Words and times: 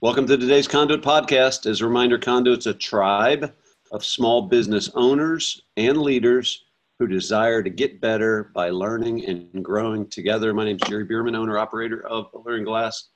Welcome 0.00 0.28
to 0.28 0.36
today's 0.36 0.68
Conduit 0.68 1.02
podcast. 1.02 1.68
As 1.68 1.80
a 1.80 1.84
reminder, 1.84 2.18
Conduit's 2.18 2.66
a 2.66 2.72
tribe 2.74 3.52
of 3.90 4.04
small 4.04 4.42
business 4.42 4.88
owners 4.94 5.60
and 5.76 5.98
leaders 5.98 6.66
who 7.00 7.08
desire 7.08 7.64
to 7.64 7.70
get 7.70 8.00
better 8.00 8.52
by 8.54 8.70
learning 8.70 9.24
and 9.24 9.64
growing 9.64 10.06
together. 10.06 10.54
My 10.54 10.66
name 10.66 10.76
is 10.80 10.88
Jerry 10.88 11.04
Beerman, 11.04 11.36
owner 11.36 11.58
operator 11.58 12.06
of 12.06 12.28
Alluring 12.32 12.62
Glass. 12.62 13.08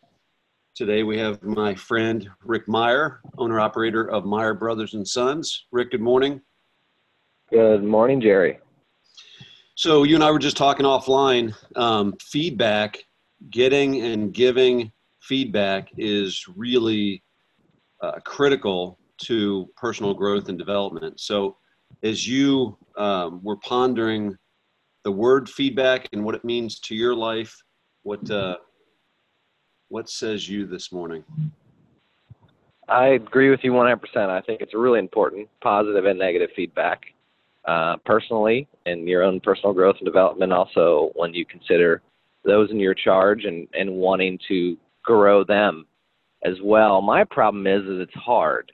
Today 0.74 1.04
we 1.04 1.16
have 1.18 1.40
my 1.44 1.72
friend 1.72 2.28
Rick 2.42 2.66
Meyer, 2.66 3.20
owner 3.38 3.60
operator 3.60 4.10
of 4.10 4.24
Meyer 4.24 4.52
Brothers 4.52 4.94
and 4.94 5.06
Sons. 5.06 5.66
Rick, 5.70 5.92
good 5.92 6.00
morning. 6.00 6.40
Good 7.52 7.84
morning, 7.84 8.20
Jerry. 8.20 8.58
So 9.76 10.02
you 10.02 10.16
and 10.16 10.24
I 10.24 10.32
were 10.32 10.40
just 10.40 10.56
talking 10.56 10.84
offline. 10.84 11.54
Um, 11.76 12.16
feedback, 12.20 13.04
getting 13.50 14.00
and 14.00 14.34
giving 14.34 14.90
feedback 15.22 15.88
is 15.96 16.44
really 16.56 17.22
uh, 18.02 18.18
critical 18.24 18.98
to 19.22 19.68
personal 19.76 20.14
growth 20.14 20.48
and 20.48 20.58
development. 20.58 21.20
So, 21.20 21.56
as 22.02 22.26
you 22.26 22.76
um, 22.96 23.40
were 23.42 23.56
pondering 23.58 24.36
the 25.04 25.12
word 25.12 25.48
feedback 25.48 26.08
and 26.12 26.24
what 26.24 26.34
it 26.34 26.44
means 26.44 26.80
to 26.80 26.94
your 26.94 27.14
life, 27.14 27.54
what 28.02 28.28
uh, 28.30 28.56
what 29.88 30.08
says 30.08 30.48
you 30.48 30.66
this 30.66 30.90
morning? 30.90 31.22
I 32.88 33.08
agree 33.08 33.50
with 33.50 33.60
you 33.62 33.72
100%. 33.72 34.00
I 34.16 34.40
think 34.40 34.60
it's 34.60 34.74
really 34.74 34.98
important, 34.98 35.48
positive 35.62 36.04
and 36.04 36.18
negative 36.18 36.50
feedback, 36.56 37.02
uh, 37.66 37.96
personally, 38.04 38.68
in 38.86 39.06
your 39.06 39.22
own 39.22 39.38
personal 39.40 39.72
growth 39.72 39.96
and 39.98 40.06
development. 40.06 40.52
Also, 40.52 41.10
when 41.14 41.32
you 41.32 41.44
consider 41.44 42.02
those 42.44 42.70
in 42.70 42.80
your 42.80 42.94
charge 42.94 43.44
and, 43.44 43.68
and 43.74 43.90
wanting 43.92 44.38
to 44.48 44.76
grow 45.02 45.44
them 45.44 45.86
as 46.44 46.54
well. 46.62 47.00
My 47.00 47.24
problem 47.24 47.66
is 47.66 47.82
is 47.82 48.00
it's 48.00 48.14
hard. 48.14 48.72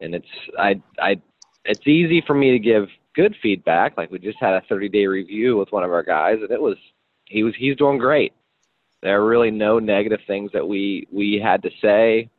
And 0.00 0.14
it's 0.14 0.26
I 0.58 0.80
I 1.00 1.20
it's 1.64 1.86
easy 1.86 2.22
for 2.26 2.34
me 2.34 2.50
to 2.52 2.58
give 2.58 2.88
good 3.14 3.34
feedback. 3.42 3.96
Like 3.96 4.10
we 4.10 4.18
just 4.18 4.38
had 4.40 4.54
a 4.54 4.62
30 4.68 4.88
day 4.88 5.06
review 5.06 5.56
with 5.56 5.70
one 5.70 5.84
of 5.84 5.92
our 5.92 6.02
guys 6.02 6.38
and 6.40 6.50
it 6.50 6.60
was 6.60 6.76
he 7.26 7.42
was 7.42 7.54
he's 7.56 7.76
doing 7.76 7.98
great. 7.98 8.32
There 9.02 9.20
are 9.20 9.26
really 9.26 9.50
no 9.50 9.78
negative 9.78 10.20
things 10.26 10.50
that 10.52 10.66
we 10.66 11.06
we 11.12 11.40
had 11.42 11.62
to 11.62 11.70
say. 11.80 12.30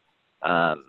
Um, 0.42 0.86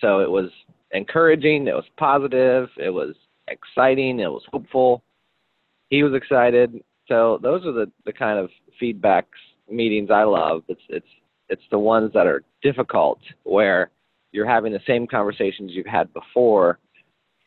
so 0.00 0.20
it 0.20 0.30
was 0.30 0.50
encouraging, 0.92 1.66
it 1.68 1.74
was 1.74 1.84
positive, 1.96 2.68
it 2.76 2.90
was 2.90 3.14
exciting, 3.48 4.20
it 4.20 4.30
was 4.30 4.42
hopeful. 4.52 5.02
He 5.88 6.02
was 6.02 6.14
excited. 6.14 6.82
So 7.08 7.38
those 7.42 7.64
are 7.64 7.72
the, 7.72 7.90
the 8.04 8.12
kind 8.12 8.38
of 8.38 8.50
feedbacks 8.80 9.24
meetings 9.70 10.10
I 10.10 10.24
love. 10.24 10.62
It's 10.68 10.80
it's 10.88 11.06
it's 11.48 11.62
the 11.70 11.78
ones 11.78 12.12
that 12.14 12.26
are 12.26 12.42
difficult 12.62 13.20
where 13.44 13.90
you're 14.32 14.46
having 14.46 14.72
the 14.72 14.80
same 14.86 15.06
conversations 15.06 15.72
you've 15.72 15.86
had 15.86 16.12
before 16.12 16.78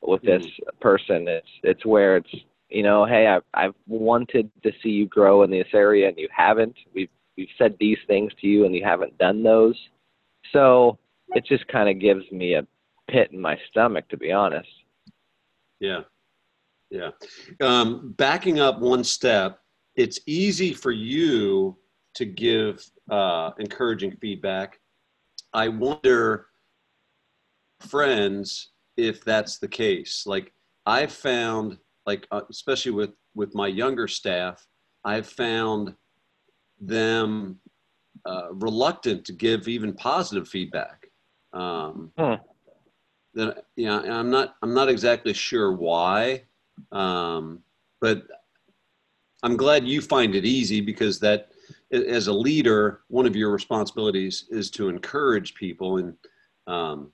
with 0.01 0.21
this 0.21 0.45
mm. 0.45 0.79
person. 0.79 1.27
It's 1.27 1.47
it's 1.63 1.85
where 1.85 2.17
it's 2.17 2.33
you 2.69 2.83
know, 2.83 3.05
hey, 3.05 3.27
I've 3.27 3.43
I've 3.53 3.75
wanted 3.87 4.51
to 4.63 4.71
see 4.81 4.89
you 4.89 5.07
grow 5.07 5.43
in 5.43 5.51
this 5.51 5.67
area 5.73 6.07
and 6.07 6.17
you 6.17 6.27
haven't. 6.35 6.75
We've 6.93 7.09
we've 7.37 7.49
said 7.57 7.75
these 7.79 7.97
things 8.07 8.31
to 8.41 8.47
you 8.47 8.65
and 8.65 8.75
you 8.75 8.83
haven't 8.83 9.17
done 9.17 9.43
those. 9.43 9.75
So 10.51 10.97
it 11.29 11.45
just 11.45 11.67
kind 11.67 11.89
of 11.89 11.99
gives 11.99 12.29
me 12.31 12.55
a 12.55 12.65
pit 13.09 13.29
in 13.31 13.39
my 13.39 13.57
stomach, 13.69 14.07
to 14.09 14.17
be 14.17 14.31
honest. 14.31 14.69
Yeah, 15.79 16.01
yeah. 16.89 17.11
Um, 17.61 18.13
backing 18.17 18.59
up 18.59 18.79
one 18.79 19.03
step, 19.03 19.61
it's 19.95 20.19
easy 20.25 20.73
for 20.73 20.91
you 20.91 21.77
to 22.15 22.25
give 22.25 22.83
uh, 23.09 23.51
encouraging 23.59 24.15
feedback. 24.21 24.79
I 25.53 25.67
wonder, 25.67 26.47
friends, 27.79 28.69
if 28.97 29.23
that's 29.23 29.57
the 29.57 29.67
case. 29.67 30.25
Like 30.25 30.53
I've 30.85 31.11
found, 31.11 31.77
like 32.05 32.27
uh, 32.31 32.41
especially 32.49 32.91
with 32.91 33.11
with 33.35 33.55
my 33.55 33.67
younger 33.67 34.07
staff, 34.07 34.65
I've 35.05 35.27
found 35.27 35.95
them 36.81 37.59
uh, 38.25 38.53
reluctant 38.53 39.25
to 39.25 39.33
give 39.33 39.67
even 39.67 39.93
positive 39.93 40.47
feedback. 40.47 41.07
Um, 41.53 42.11
hmm. 42.17 42.33
Then, 43.33 43.53
yeah, 43.75 43.99
I'm 43.99 44.29
not 44.29 44.55
I'm 44.61 44.73
not 44.73 44.89
exactly 44.89 45.33
sure 45.33 45.71
why, 45.71 46.43
um, 46.91 47.59
but 48.01 48.23
I'm 49.43 49.55
glad 49.55 49.87
you 49.87 50.01
find 50.01 50.35
it 50.35 50.45
easy 50.45 50.81
because 50.81 51.19
that 51.19 51.51
as 51.91 52.27
a 52.27 52.33
leader, 52.33 53.01
one 53.07 53.25
of 53.25 53.35
your 53.35 53.51
responsibilities 53.51 54.45
is 54.49 54.69
to 54.71 54.89
encourage 54.89 55.55
people, 55.55 55.97
and 55.97 56.13
um, 56.67 57.11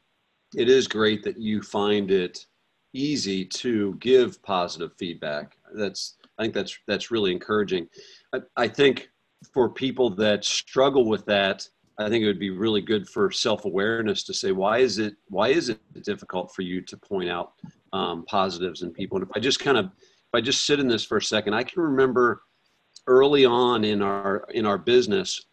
it 0.56 0.70
is 0.70 0.88
great 0.88 1.24
that 1.24 1.40
you 1.40 1.62
find 1.62 2.12
it 2.12 2.46
easy 2.94 3.44
to 3.44 3.96
give 3.96 4.42
positive 4.44 4.92
feedback. 4.98 5.58
That's 5.74 6.16
I 6.38 6.44
think 6.44 6.54
that's 6.54 6.78
that's 6.88 7.12
really 7.12 7.32
encouraging. 7.32 7.88
I, 8.34 8.42
I 8.58 8.68
think 8.68 9.10
for 9.54 9.70
people 9.70 10.10
that 10.12 10.44
struggle 10.44 11.06
with 11.06 11.26
that, 11.26 11.68
I 12.00 12.10
think 12.10 12.24
it 12.24 12.28
would 12.28 12.40
be 12.40 12.50
really 12.50 12.82
good 12.82 13.08
for 13.08 13.32
self-awareness 13.32 14.24
to 14.24 14.34
say 14.34 14.52
why 14.52 14.80
is 14.80 14.98
it 14.98 15.16
why 15.30 15.50
is 15.50 15.70
it 15.70 15.80
difficult 16.04 16.54
for 16.54 16.62
you 16.62 16.82
to 16.82 16.98
point 16.98 17.30
out 17.30 17.54
um, 17.94 18.26
positives 18.26 18.82
in 18.82 18.92
people? 18.92 19.18
And 19.18 19.28
if 19.28 19.36
I 19.36 19.40
just 19.40 19.60
kind 19.60 19.78
of 19.78 19.86
if 19.86 20.34
I 20.34 20.42
just 20.42 20.66
sit 20.66 20.80
in 20.80 20.88
this 20.88 21.06
for 21.06 21.18
a 21.18 21.22
second, 21.22 21.54
I 21.54 21.64
can 21.64 21.82
remember 21.82 22.42
early 23.08 23.46
on 23.46 23.84
in 23.84 24.02
our 24.02 24.48
in 24.54 24.66
our 24.66 24.78
business, 24.78 25.46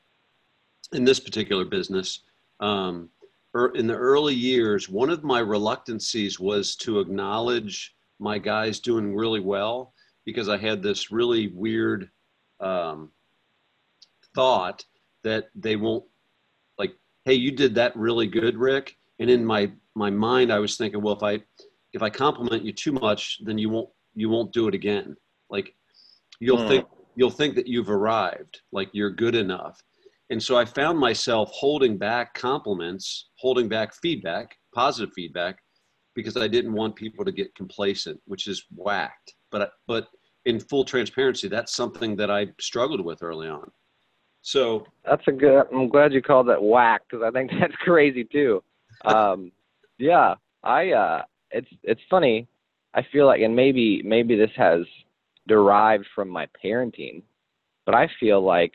in 0.93 1.05
this 1.05 1.21
particular 1.21 1.65
business, 1.65 2.21
um, 2.61 3.09
er, 3.55 3.73
in 3.75 3.87
the 3.87 3.95
early 3.95 4.35
years, 4.35 4.89
one 4.89 5.11
of 5.11 5.25
my 5.25 5.41
reluctancies 5.41 6.41
was 6.41 6.77
to 6.77 7.01
acknowledge 7.01 7.95
my 8.19 8.39
guys 8.39 8.81
doing 8.81 9.15
really 9.15 9.41
well 9.41 9.93
because 10.25 10.49
I 10.49 10.57
had 10.57 10.83
this 10.83 11.11
really 11.11 11.49
weird 11.49 12.09
um, 12.61 13.11
thought 14.35 14.85
that 15.25 15.49
they 15.55 15.77
won't 15.77 16.05
like, 16.79 16.95
hey, 17.25 17.35
you 17.35 17.51
did 17.51 17.75
that 17.75 17.97
really 17.97 18.27
good, 18.27 18.57
Rick. 18.57 18.97
And 19.19 19.29
in 19.29 19.45
my 19.45 19.71
my 19.95 20.11
mind, 20.11 20.53
I 20.53 20.59
was 20.59 20.77
thinking, 20.77 21.03
well, 21.03 21.15
if 21.15 21.23
I 21.23 21.41
if 21.93 22.03
I 22.03 22.11
compliment 22.11 22.65
you 22.65 22.73
too 22.73 22.93
much, 22.93 23.41
then 23.45 23.59
you 23.59 23.69
won't 23.69 23.91
you 24.15 24.29
won't 24.29 24.53
do 24.53 24.69
it 24.69 24.75
again. 24.75 25.17
Like 25.51 25.75
you'll 26.41 26.59
mm. 26.59 26.69
think 26.69 26.87
you'll 27.15 27.31
think 27.31 27.55
that 27.57 27.67
you've 27.67 27.91
arrived, 27.91 28.61
like 28.73 28.89
you're 28.93 29.11
good 29.11 29.35
enough. 29.35 29.81
And 30.31 30.43
so 30.43 30.57
I 30.57 30.65
found 30.65 30.99
myself 30.99 31.51
holding 31.53 31.99
back 31.99 32.35
compliments, 32.35 33.31
holding 33.37 33.69
back 33.69 33.95
feedback, 33.95 34.57
positive 34.75 35.13
feedback, 35.15 35.59
because 36.15 36.37
I 36.37 36.49
didn't 36.49 36.73
want 36.73 36.97
people 36.97 37.25
to 37.25 37.33
get 37.33 37.55
complacent, 37.55 38.21
which 38.25 38.47
is 38.47 38.65
whacked. 38.75 39.35
But 39.51 39.73
but 39.87 40.09
in 40.45 40.59
full 40.59 40.85
transparency, 40.85 41.49
that's 41.49 41.75
something 41.75 42.17
that 42.17 42.31
I 42.31 42.49
struggled 42.61 43.05
with 43.05 43.23
early 43.23 43.49
on. 43.49 43.71
So 44.43 44.85
that's 45.05 45.27
a 45.29 45.33
good. 45.33 45.67
I'm 45.73 45.89
glad 45.89 46.13
you 46.13 46.23
called 46.23 46.49
that 46.49 46.63
whack 46.63 47.03
because 47.09 47.25
I 47.25 47.31
think 47.31 47.51
that's 47.61 47.75
crazy 47.77 48.25
too. 48.25 48.63
Um, 49.05 49.53
yeah, 49.99 50.35
I. 50.63 50.93
Uh, 50.93 51.23
it's 51.51 51.69
it's 51.83 52.01
funny. 52.09 52.49
I 52.95 53.03
feel 53.13 53.27
like, 53.27 53.41
and 53.41 53.55
maybe 53.55 54.03
maybe 54.03 54.37
this 54.37 54.51
has 54.57 54.81
derived 55.49 56.07
from 56.15 56.29
my 56.29 56.49
parenting, 56.65 57.23
but 57.87 57.95
I 57.95 58.09
feel 58.21 58.41
like 58.43 58.73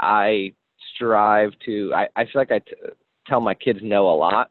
I 0.00 0.52
strive 0.94 1.52
to, 1.66 1.92
I, 1.94 2.08
I 2.16 2.24
feel 2.24 2.40
like 2.40 2.52
I 2.52 2.58
t- 2.58 2.74
tell 3.26 3.40
my 3.40 3.54
kids 3.54 3.80
no 3.82 4.08
a 4.08 4.16
lot. 4.16 4.50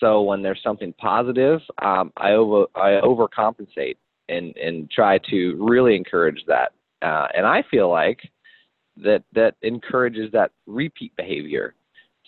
So 0.00 0.22
when 0.22 0.42
there's 0.42 0.62
something 0.62 0.92
positive, 0.94 1.60
um, 1.82 2.12
I 2.16 2.32
over 2.32 2.66
I 2.76 3.00
overcompensate 3.02 3.96
and 4.28 4.56
and 4.56 4.88
try 4.90 5.18
to 5.30 5.56
really 5.58 5.96
encourage 5.96 6.44
that. 6.46 6.72
Uh, 7.02 7.26
and 7.34 7.46
I 7.46 7.64
feel 7.70 7.88
like 7.90 8.20
that 8.98 9.24
that 9.32 9.56
encourages 9.62 10.30
that 10.32 10.52
repeat 10.66 11.16
behavior. 11.16 11.74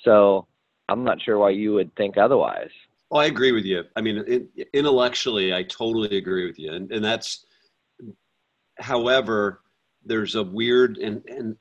So 0.04 0.46
I'm 0.88 1.04
not 1.04 1.22
sure 1.22 1.38
why 1.38 1.50
you 1.50 1.75
would 1.75 1.94
think 1.94 2.16
otherwise. 2.16 2.70
Well, 3.10 3.20
I 3.20 3.26
agree 3.26 3.52
with 3.52 3.64
you. 3.64 3.84
I 3.96 4.00
mean, 4.00 4.48
intellectually, 4.72 5.52
I 5.52 5.62
totally 5.64 6.16
agree 6.16 6.46
with 6.46 6.58
you, 6.58 6.72
and, 6.72 6.90
and 6.92 7.04
that's 7.04 7.44
however, 8.80 9.60
there's 10.04 10.34
a 10.34 10.42
weird 10.42 10.96
and 10.98 11.22
and 11.26 11.56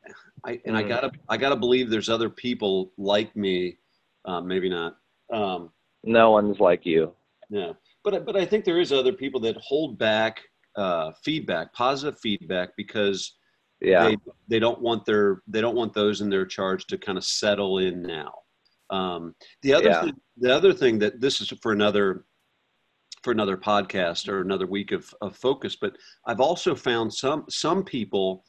I 0.46 0.60
and. 0.66 0.78
I 0.78 0.84
gotta 0.84 1.12
I 1.28 1.38
gotta 1.38 1.56
believe 1.56 1.90
there's 1.90 2.10
other 2.10 2.30
people 2.30 2.94
like 2.98 3.36
me, 3.36 3.78
uh, 4.26 4.42
maybe 4.42 4.70
not. 4.70 4.98
Um, 5.32 5.72
no 6.04 6.32
one's 6.32 6.60
like 6.60 6.86
you. 6.86 7.14
Yeah, 7.50 7.74
but 8.04 8.26
but 8.26 8.36
I 8.36 8.46
think 8.46 8.66
there 8.66 8.80
is 8.80 8.92
other 8.92 9.14
people 9.14 9.40
that 9.42 9.58
hold 9.58 9.98
back 9.98 10.42
uh, 10.76 11.12
feedback, 11.24 11.74
positive 11.74 12.20
feedback, 12.20 12.70
because 12.78 13.36
yeah 13.82 14.10
they, 14.10 14.18
they 14.48 14.60
don't 14.60 14.82
want 14.82 15.06
their 15.06 15.42
they 15.48 15.62
don't 15.62 15.76
want 15.76 15.94
those 15.94 16.22
in 16.22 16.30
their 16.30 16.46
charge 16.46 16.86
to 16.88 16.98
kind 16.98 17.18
of 17.18 17.24
settle 17.24 17.80
in 17.80 18.02
now. 18.02 18.34
Um, 18.90 19.36
the 19.62 19.74
other 19.74 19.90
yeah. 19.90 20.02
thing, 20.04 20.16
the 20.38 20.56
other 20.56 20.74
thing 20.74 21.00
that 21.00 21.22
this 21.22 21.42
is 21.42 21.50
for 21.62 21.72
another 21.72 22.26
for 23.24 23.32
another 23.32 23.58
podcast 23.58 24.28
or 24.28 24.42
another 24.42 24.68
week 24.68 24.92
of, 24.92 25.14
of 25.22 25.36
focus. 25.36 25.76
But 25.76 25.98
I've 26.26 26.40
also 26.40 26.76
found 26.76 27.14
some 27.14 27.46
some 27.50 27.84
people 27.84 28.44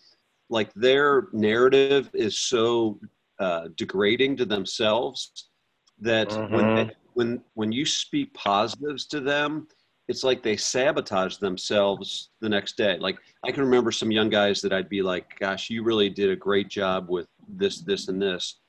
like 0.48 0.72
their 0.74 1.28
narrative 1.32 2.10
is 2.12 2.38
so 2.38 2.98
uh, 3.38 3.68
degrading 3.76 4.36
to 4.36 4.44
themselves 4.44 5.50
that 6.00 6.28
mm-hmm. 6.28 6.54
when 6.54 6.74
they, 6.74 6.90
when 7.14 7.42
when 7.54 7.72
you 7.72 7.86
speak 7.86 8.32
positives 8.34 9.06
to 9.06 9.20
them 9.20 9.66
it's 10.08 10.24
like 10.24 10.42
they 10.42 10.56
sabotage 10.56 11.36
themselves 11.36 12.30
the 12.40 12.48
next 12.48 12.76
day 12.76 12.96
like 12.98 13.18
i 13.44 13.52
can 13.52 13.62
remember 13.62 13.90
some 13.92 14.10
young 14.10 14.28
guys 14.28 14.60
that 14.60 14.72
i'd 14.72 14.88
be 14.88 15.02
like 15.02 15.38
gosh 15.38 15.70
you 15.70 15.82
really 15.82 16.08
did 16.08 16.30
a 16.30 16.36
great 16.36 16.68
job 16.68 17.08
with 17.08 17.28
this 17.48 17.80
this 17.80 18.08
and 18.08 18.20
this 18.20 18.60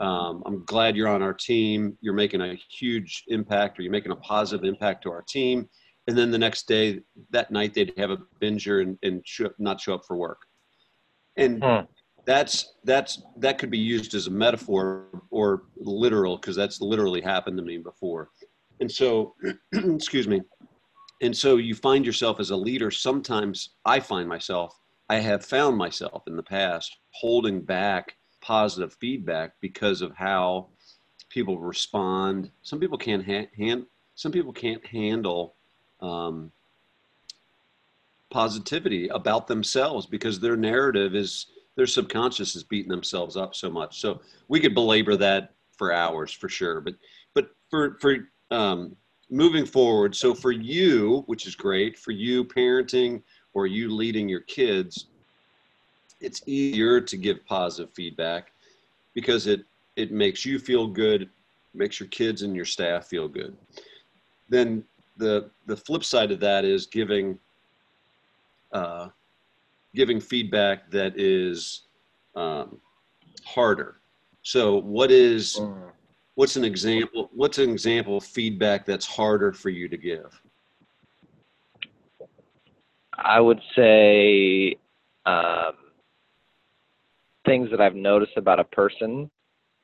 um, 0.00 0.42
i'm 0.46 0.64
glad 0.64 0.96
you're 0.96 1.08
on 1.08 1.22
our 1.22 1.34
team. 1.34 1.96
You're 2.00 2.14
making 2.14 2.40
a 2.40 2.54
huge 2.54 3.24
impact 3.28 3.78
or 3.78 3.82
you're 3.82 3.92
making 3.92 4.12
a 4.12 4.16
positive 4.16 4.64
impact 4.64 5.02
to 5.04 5.10
our 5.10 5.22
team. 5.22 5.68
And 6.06 6.16
then 6.16 6.30
the 6.30 6.38
next 6.38 6.68
day 6.68 7.00
that 7.30 7.50
night 7.50 7.74
they'd 7.74 7.92
have 7.96 8.10
a 8.10 8.18
binger 8.40 8.82
and, 8.82 8.98
and 9.02 9.26
show, 9.26 9.50
not 9.58 9.80
show 9.80 9.94
up 9.94 10.04
for 10.06 10.16
work. 10.16 10.42
And 11.36 11.62
hmm. 11.62 11.80
that's 12.26 12.74
that's 12.84 13.22
that 13.38 13.58
could 13.58 13.70
be 13.70 13.78
used 13.78 14.14
as 14.14 14.26
a 14.26 14.30
metaphor 14.30 15.06
or 15.30 15.64
literal 15.76 16.36
because 16.36 16.56
that's 16.56 16.80
literally 16.80 17.20
happened 17.20 17.56
to 17.56 17.62
me 17.62 17.78
before. 17.78 18.30
And 18.80 18.90
so 18.90 19.34
excuse 19.72 20.28
me. 20.28 20.42
And 21.22 21.34
so 21.34 21.56
you 21.56 21.74
find 21.74 22.04
yourself 22.04 22.38
as 22.40 22.50
a 22.50 22.56
leader. 22.56 22.90
Sometimes 22.90 23.76
i 23.84 24.00
find 24.00 24.28
myself 24.28 24.78
i 25.08 25.16
have 25.16 25.44
found 25.44 25.76
myself 25.76 26.22
in 26.26 26.36
the 26.36 26.42
past 26.42 26.96
holding 27.12 27.60
back 27.60 28.16
positive 28.44 28.92
feedback 29.00 29.54
because 29.60 30.02
of 30.02 30.14
how 30.14 30.68
people 31.30 31.58
respond 31.58 32.50
some 32.62 32.78
people 32.78 32.98
can't 32.98 33.24
ha- 33.24 33.48
hand 33.56 33.86
some 34.14 34.30
people 34.30 34.52
can't 34.52 34.86
handle 34.86 35.54
um, 36.00 36.52
positivity 38.30 39.08
about 39.08 39.46
themselves 39.46 40.06
because 40.06 40.40
their 40.40 40.56
narrative 40.56 41.14
is 41.14 41.46
their 41.76 41.86
subconscious 41.86 42.54
is 42.56 42.64
beating 42.64 42.90
themselves 42.90 43.36
up 43.36 43.54
so 43.54 43.70
much. 43.70 44.00
So 44.00 44.20
we 44.48 44.60
could 44.60 44.74
belabor 44.74 45.16
that 45.16 45.54
for 45.76 45.92
hours 45.92 46.32
for 46.32 46.48
sure. 46.48 46.80
But 46.80 46.94
but 47.34 47.50
for 47.70 47.96
for 48.00 48.16
um, 48.50 48.96
moving 49.30 49.66
forward, 49.66 50.14
so 50.14 50.34
for 50.34 50.52
you, 50.52 51.22
which 51.26 51.46
is 51.46 51.54
great 51.54 51.98
for 51.98 52.10
you 52.10 52.44
parenting 52.44 53.22
or 53.52 53.66
you 53.66 53.88
leading 53.92 54.28
your 54.28 54.40
kids, 54.40 55.06
it's 56.24 56.42
easier 56.46 57.00
to 57.00 57.16
give 57.16 57.44
positive 57.46 57.92
feedback 57.94 58.52
because 59.14 59.46
it 59.46 59.64
it 59.96 60.10
makes 60.10 60.44
you 60.44 60.58
feel 60.58 60.86
good, 60.88 61.28
makes 61.74 62.00
your 62.00 62.08
kids 62.08 62.42
and 62.42 62.56
your 62.56 62.64
staff 62.64 63.06
feel 63.06 63.28
good. 63.28 63.56
Then 64.48 64.84
the 65.16 65.50
the 65.66 65.76
flip 65.76 66.04
side 66.04 66.32
of 66.32 66.40
that 66.40 66.64
is 66.64 66.86
giving 66.86 67.38
uh, 68.72 69.08
giving 69.94 70.20
feedback 70.20 70.90
that 70.90 71.18
is 71.18 71.82
um, 72.34 72.80
harder. 73.44 73.96
So, 74.42 74.80
what 74.80 75.10
is 75.10 75.60
what's 76.34 76.56
an 76.56 76.64
example? 76.64 77.30
What's 77.32 77.58
an 77.58 77.70
example 77.70 78.16
of 78.16 78.24
feedback 78.24 78.84
that's 78.84 79.06
harder 79.06 79.52
for 79.52 79.68
you 79.68 79.88
to 79.88 79.96
give? 79.96 80.40
I 83.16 83.40
would 83.40 83.60
say 83.76 84.76
um, 85.24 85.74
things 87.44 87.70
that 87.70 87.80
I've 87.80 87.94
noticed 87.94 88.36
about 88.36 88.60
a 88.60 88.64
person, 88.64 89.30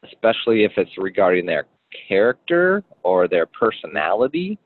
especially 0.04 0.64
if 0.64 0.72
it's 0.76 0.90
regarding 0.98 1.46
their 1.46 1.66
character 2.08 2.82
or 3.02 3.28
their 3.28 3.46
personality. 3.46 4.58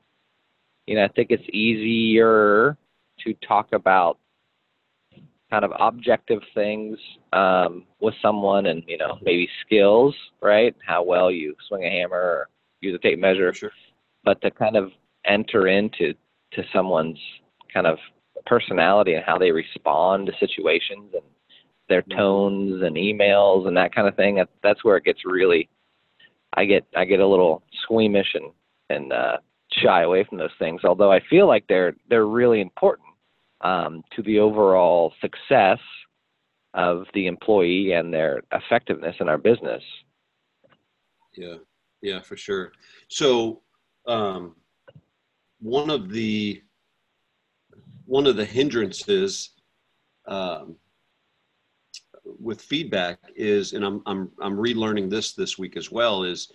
You 0.87 0.95
know, 0.95 1.03
I 1.03 1.07
think 1.09 1.31
it's 1.31 1.47
easier 1.51 2.77
to 3.23 3.33
talk 3.47 3.69
about 3.73 4.19
kind 5.49 5.63
of 5.63 5.71
objective 5.79 6.41
things 6.53 6.97
um, 7.33 7.85
with 7.99 8.13
someone 8.21 8.65
and 8.65 8.83
you 8.87 8.97
know 8.97 9.17
maybe 9.21 9.47
skills 9.65 10.15
right 10.41 10.75
how 10.85 11.03
well 11.03 11.31
you 11.31 11.55
swing 11.67 11.83
a 11.83 11.89
hammer 11.89 12.17
or 12.17 12.49
use 12.81 12.95
a 12.95 12.97
tape 12.99 13.19
measure 13.19 13.53
sure. 13.53 13.71
but 14.23 14.41
to 14.41 14.49
kind 14.51 14.75
of 14.75 14.91
enter 15.25 15.67
into 15.67 16.13
to 16.51 16.63
someone's 16.73 17.19
kind 17.73 17.85
of 17.85 17.97
personality 18.45 19.13
and 19.13 19.23
how 19.23 19.37
they 19.37 19.51
respond 19.51 20.25
to 20.25 20.33
situations 20.39 21.11
and 21.13 21.23
their 21.89 22.01
mm-hmm. 22.03 22.17
tones 22.17 22.83
and 22.83 22.95
emails 22.95 23.67
and 23.67 23.77
that 23.77 23.93
kind 23.93 24.07
of 24.07 24.15
thing 24.15 24.43
that's 24.63 24.83
where 24.83 24.97
it 24.97 25.03
gets 25.03 25.25
really 25.25 25.69
i 26.53 26.65
get 26.65 26.85
i 26.95 27.05
get 27.05 27.19
a 27.19 27.27
little 27.27 27.63
squeamish 27.83 28.33
and 28.33 28.51
and 28.89 29.13
uh 29.13 29.37
shy 29.71 30.03
away 30.03 30.23
from 30.23 30.37
those 30.37 30.49
things 30.59 30.81
although 30.83 31.11
i 31.11 31.19
feel 31.29 31.47
like 31.47 31.65
they're 31.67 31.95
they're 32.09 32.27
really 32.27 32.61
important 32.61 33.07
um, 33.61 34.03
to 34.15 34.21
the 34.21 34.39
overall 34.39 35.13
success 35.21 35.79
of 36.73 37.05
the 37.13 37.27
employee 37.27 37.93
and 37.93 38.13
their 38.13 38.41
effectiveness 38.51 39.15
in 39.19 39.29
our 39.29 39.37
business. 39.37 39.81
Yeah, 41.35 41.55
yeah, 42.01 42.21
for 42.21 42.37
sure. 42.37 42.73
So, 43.07 43.61
um, 44.07 44.55
one 45.59 45.89
of 45.89 46.09
the 46.09 46.61
one 48.05 48.27
of 48.27 48.35
the 48.35 48.45
hindrances 48.45 49.51
um, 50.27 50.75
with 52.39 52.61
feedback 52.61 53.19
is, 53.35 53.73
and 53.73 53.83
I'm 53.83 54.01
I'm 54.05 54.31
I'm 54.41 54.57
relearning 54.57 55.09
this 55.09 55.33
this 55.33 55.57
week 55.57 55.77
as 55.77 55.91
well, 55.91 56.23
is 56.23 56.51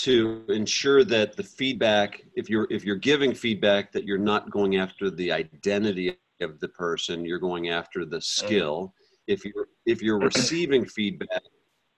to 0.00 0.44
ensure 0.48 1.04
that 1.04 1.36
the 1.36 1.42
feedback, 1.42 2.22
if 2.36 2.48
you're 2.48 2.66
if 2.70 2.84
you're 2.84 2.96
giving 2.96 3.34
feedback, 3.34 3.92
that 3.92 4.04
you're 4.04 4.18
not 4.18 4.50
going 4.50 4.76
after 4.76 5.10
the 5.10 5.30
identity 5.32 6.16
of 6.40 6.58
the 6.60 6.68
person 6.68 7.24
you're 7.24 7.38
going 7.38 7.68
after 7.68 8.04
the 8.04 8.20
skill. 8.20 8.94
If 9.26 9.44
you're 9.44 9.68
if 9.86 10.02
you're 10.02 10.18
receiving 10.32 10.86
feedback 10.86 11.42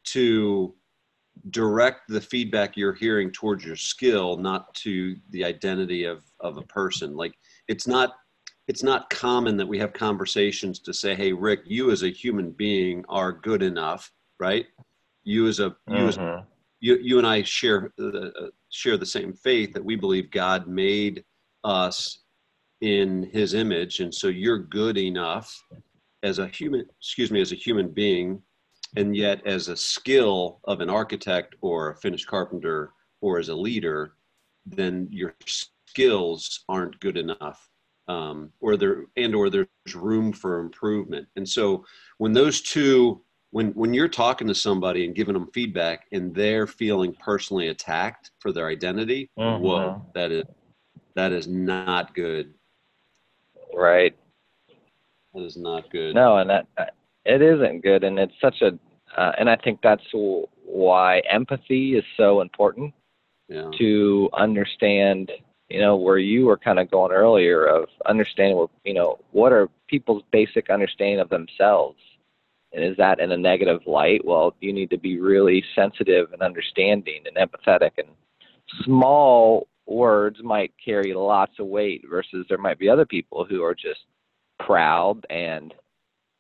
to 0.05 0.75
direct 1.51 2.03
the 2.09 2.21
feedback 2.21 2.77
you're 2.77 2.93
hearing 2.93 3.31
towards 3.31 3.65
your 3.65 3.77
skill 3.77 4.37
not 4.37 4.73
to 4.75 5.17
the 5.31 5.45
identity 5.45 6.05
of 6.05 6.25
of 6.41 6.59
a 6.59 6.63
person. 6.63 7.17
Like 7.17 7.35
it's 7.69 7.87
not 7.87 8.15
it's 8.69 8.83
not 8.83 9.11
common 9.11 9.57
that 9.57 9.67
we 9.67 9.79
have 9.79 9.93
conversations 9.93 10.79
to 10.79 10.93
say 10.93 11.15
hey 11.15 11.33
rick 11.33 11.61
you 11.65 11.91
as 11.91 12.03
a 12.03 12.11
human 12.11 12.51
being 12.51 13.05
are 13.09 13.33
good 13.33 13.63
enough 13.63 14.13
right 14.39 14.67
you 15.25 15.47
as 15.49 15.61
a 15.61 15.75
you 15.89 15.95
mm-hmm. 15.95 16.45
you, 16.81 16.97
you 16.97 17.19
and 17.19 17.27
i 17.27 17.43
share 17.43 17.93
uh, 18.01 18.29
share 18.71 18.97
the 18.97 19.07
same 19.07 19.33
faith 19.33 19.73
that 19.73 19.85
we 19.85 19.97
believe 19.97 20.31
god 20.31 20.67
made 20.67 21.25
us 21.65 22.21
in 22.81 23.29
his 23.33 23.55
image 23.55 24.01
and 24.01 24.13
so 24.13 24.29
you're 24.29 24.59
good 24.59 24.99
enough 24.99 25.63
as 26.23 26.39
a 26.39 26.49
human 26.49 26.85
excuse 26.99 27.31
me 27.31 27.41
as 27.41 27.53
a 27.53 27.57
human 27.57 27.89
being 27.89 28.41
and 28.97 29.17
yet 29.17 29.45
as 29.47 29.69
a 29.69 29.77
skill 29.77 30.61
of 30.65 30.81
an 30.81 30.91
architect 30.91 31.55
or 31.61 31.91
a 31.91 31.97
finished 31.97 32.27
carpenter 32.27 32.93
or 33.21 33.39
as 33.39 33.49
a 33.49 33.55
leader 33.55 34.15
then 34.67 35.09
your 35.11 35.35
skills 35.47 36.65
aren't 36.69 36.99
good 37.01 37.17
enough 37.17 37.71
um, 38.13 38.53
or 38.61 38.77
there 38.77 39.05
and 39.17 39.35
or 39.35 39.51
there's 39.51 39.67
room 39.95 40.33
for 40.33 40.59
improvement 40.61 41.27
and 41.37 41.49
so 41.49 41.85
when 42.19 42.33
those 42.33 42.61
two 42.61 43.21
when 43.51 43.69
when 43.73 43.93
you're 43.95 44.09
talking 44.09 44.49
to 44.49 44.55
somebody 44.55 45.05
and 45.05 45.15
giving 45.15 45.35
them 45.35 45.51
feedback 45.53 46.07
and 46.13 46.35
they're 46.35 46.67
feeling 46.67 47.15
personally 47.21 47.69
attacked 47.69 48.31
for 48.39 48.53
their 48.53 48.69
identity 48.69 49.31
mm-hmm. 49.39 49.63
whoa 49.63 50.05
that 50.15 50.31
is 50.31 50.45
that 51.15 51.33
is 51.33 51.47
not 51.47 52.15
good 52.15 52.55
Right. 53.75 54.15
That 55.35 55.43
is 55.43 55.57
not 55.57 55.91
good. 55.91 56.15
No, 56.15 56.39
and 56.39 56.51
that 56.51 56.67
it 57.25 57.41
isn't 57.41 57.83
good, 57.83 58.05
and 58.05 58.19
it's 58.19 58.35
such 58.41 58.61
a, 58.63 58.79
uh, 59.17 59.33
and 59.39 59.49
I 59.49 59.57
think 59.57 59.81
that's 59.83 60.03
why 60.65 61.21
empathy 61.21 61.97
is 61.97 62.05
so 62.17 62.41
important. 62.41 62.95
Yeah. 63.49 63.71
To 63.79 64.31
understand, 64.33 65.31
you 65.73 65.81
know, 65.81 65.97
where 65.97 66.19
you 66.19 66.47
were 66.47 66.59
kind 66.59 66.79
of 66.79 66.91
going 66.91 67.13
earlier 67.13 67.65
of 67.65 67.89
understanding 68.07 68.57
what, 68.57 68.71
you 68.85 68.93
know, 68.93 69.19
what 69.31 69.53
are 69.53 69.69
people's 69.89 70.23
basic 70.31 70.69
understanding 70.69 71.19
of 71.21 71.31
themselves, 71.31 71.99
and 72.73 72.85
is 72.85 72.97
that 72.99 73.21
in 73.21 73.33
a 73.33 73.37
negative 73.37 73.81
light? 73.87 74.23
Well, 74.25 74.55
you 74.61 74.73
need 74.73 74.91
to 74.91 74.99
be 74.99 75.19
really 75.19 75.65
sensitive 75.75 76.33
and 76.33 76.43
understanding 76.43 77.23
and 77.27 77.37
empathetic, 77.37 77.93
and 77.97 78.09
small 78.85 79.67
words 79.87 80.39
might 80.43 80.73
carry 80.83 81.15
lots 81.15 81.53
of 81.59 81.67
weight 81.67 82.05
versus 82.09 82.45
there 82.49 82.59
might 82.59 82.79
be 82.79 82.89
other 82.89 83.07
people 83.07 83.47
who 83.49 83.63
are 83.63 83.75
just 83.75 84.01
proud 84.61 85.25
and 85.31 85.75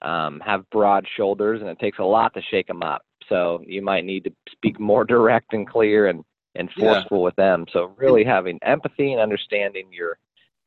um, 0.02 0.40
have 0.44 0.68
broad 0.70 1.06
shoulders 1.16 1.60
and 1.60 1.70
it 1.70 1.78
takes 1.78 1.98
a 1.98 2.04
lot 2.04 2.34
to 2.34 2.40
shake 2.50 2.66
them 2.66 2.82
up 2.82 3.02
so 3.28 3.62
you 3.66 3.82
might 3.82 4.04
need 4.04 4.24
to 4.24 4.32
speak 4.50 4.78
more 4.80 5.04
direct 5.16 5.52
and 5.52 5.68
clear 5.68 6.08
and, 6.08 6.24
and 6.54 6.70
forceful 6.72 7.18
yeah. 7.18 7.24
with 7.24 7.36
them 7.36 7.64
so 7.72 7.92
really 7.96 8.24
having 8.24 8.58
empathy 8.62 9.12
and 9.12 9.20
understanding 9.20 9.86
your 9.90 10.18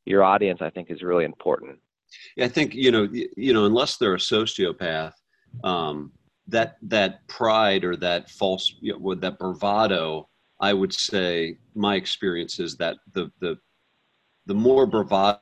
your 0.06 0.24
audience 0.24 0.62
i 0.62 0.70
think 0.70 0.90
is 0.90 1.02
really 1.02 1.26
important 1.26 1.78
yeah, 2.36 2.46
i 2.46 2.48
think 2.48 2.74
you 2.74 2.92
know 2.92 3.08
you 3.12 3.54
know 3.54 3.66
unless 3.66 3.98
they're 3.98 4.16
a 4.16 4.18
sociopath 4.18 5.14
um, 5.64 6.12
that 6.48 6.78
that 6.82 7.26
pride 7.28 7.84
or 7.84 7.96
that 7.96 8.30
false 8.30 8.76
you 8.82 8.98
know, 8.98 9.16
that 9.16 9.40
bravado 9.40 10.28
I 10.60 10.74
would 10.74 10.94
say 10.94 11.58
my 11.76 11.96
experience 11.96 12.60
is 12.60 12.78
that 12.78 12.98
the 13.14 13.32
the 13.40 13.58
the 14.46 14.54
more 14.54 14.86
bravado 14.86 15.40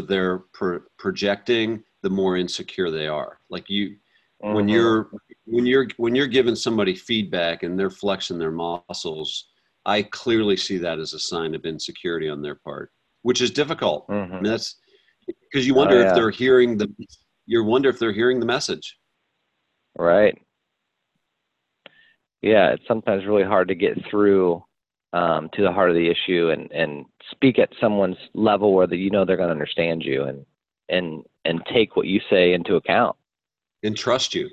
they're 0.00 0.38
pro- 0.52 0.82
projecting, 0.98 1.82
the 2.02 2.10
more 2.10 2.36
insecure 2.36 2.90
they 2.90 3.06
are. 3.06 3.38
Like 3.50 3.68
you, 3.68 3.96
mm-hmm. 4.42 4.54
when 4.54 4.68
you're 4.68 5.10
when 5.44 5.66
you're 5.66 5.86
when 5.98 6.14
you're 6.14 6.26
giving 6.26 6.56
somebody 6.56 6.94
feedback 6.94 7.62
and 7.62 7.78
they're 7.78 7.90
flexing 7.90 8.38
their 8.38 8.50
muscles, 8.50 9.48
I 9.86 10.02
clearly 10.02 10.56
see 10.56 10.76
that 10.78 10.98
as 10.98 11.14
a 11.14 11.18
sign 11.18 11.54
of 11.54 11.64
insecurity 11.64 12.28
on 12.28 12.42
their 12.42 12.56
part, 12.56 12.90
which 13.22 13.40
is 13.40 13.50
difficult. 13.52 14.06
Mm-hmm. 14.08 14.32
I 14.32 14.40
mean, 14.40 14.50
that's 14.50 14.76
because 15.50 15.66
you 15.66 15.74
wonder 15.74 15.96
Oh, 15.96 16.00
yeah. 16.00 16.08
if 16.10 16.14
they're 16.14 16.30
hearing 16.30 16.76
the 16.76 16.92
you 17.46 17.62
wonder 17.64 17.88
if 17.88 17.98
they're 17.98 18.12
hearing 18.12 18.40
the 18.40 18.46
message. 18.46 18.96
Right. 19.96 20.36
Yeah, 22.42 22.70
it's 22.72 22.86
sometimes 22.86 23.24
really 23.26 23.44
hard 23.44 23.68
to 23.68 23.74
get 23.74 23.96
through 24.10 24.62
um, 25.12 25.48
to 25.54 25.62
the 25.62 25.72
heart 25.72 25.88
of 25.90 25.96
the 25.96 26.08
issue 26.10 26.50
and, 26.50 26.70
and 26.72 27.06
speak 27.30 27.58
at 27.58 27.70
someone's 27.80 28.18
level 28.34 28.74
where 28.74 28.86
that 28.86 28.96
you 28.96 29.10
know 29.10 29.24
they're 29.24 29.36
going 29.36 29.48
to 29.48 29.52
understand 29.52 30.02
you 30.02 30.24
and 30.24 30.44
and 30.88 31.24
and 31.44 31.62
take 31.72 31.96
what 31.96 32.06
you 32.06 32.20
say 32.30 32.52
into 32.52 32.74
account. 32.76 33.16
and 33.82 33.96
trust 33.96 34.34
you, 34.34 34.48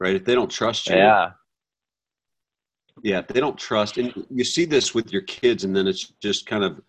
right? 0.00 0.14
If 0.16 0.24
they 0.24 0.34
don't 0.34 0.50
trust 0.50 0.88
you, 0.88 0.96
Yeah. 0.96 1.30
Yeah, 3.02 3.22
they 3.26 3.40
don't 3.40 3.58
trust, 3.58 3.98
and 3.98 4.26
you 4.30 4.44
see 4.44 4.64
this 4.64 4.94
with 4.94 5.12
your 5.12 5.22
kids, 5.22 5.64
and 5.64 5.74
then 5.74 5.86
it's 5.86 6.12
just 6.22 6.46
kind 6.46 6.64
of 6.64 6.80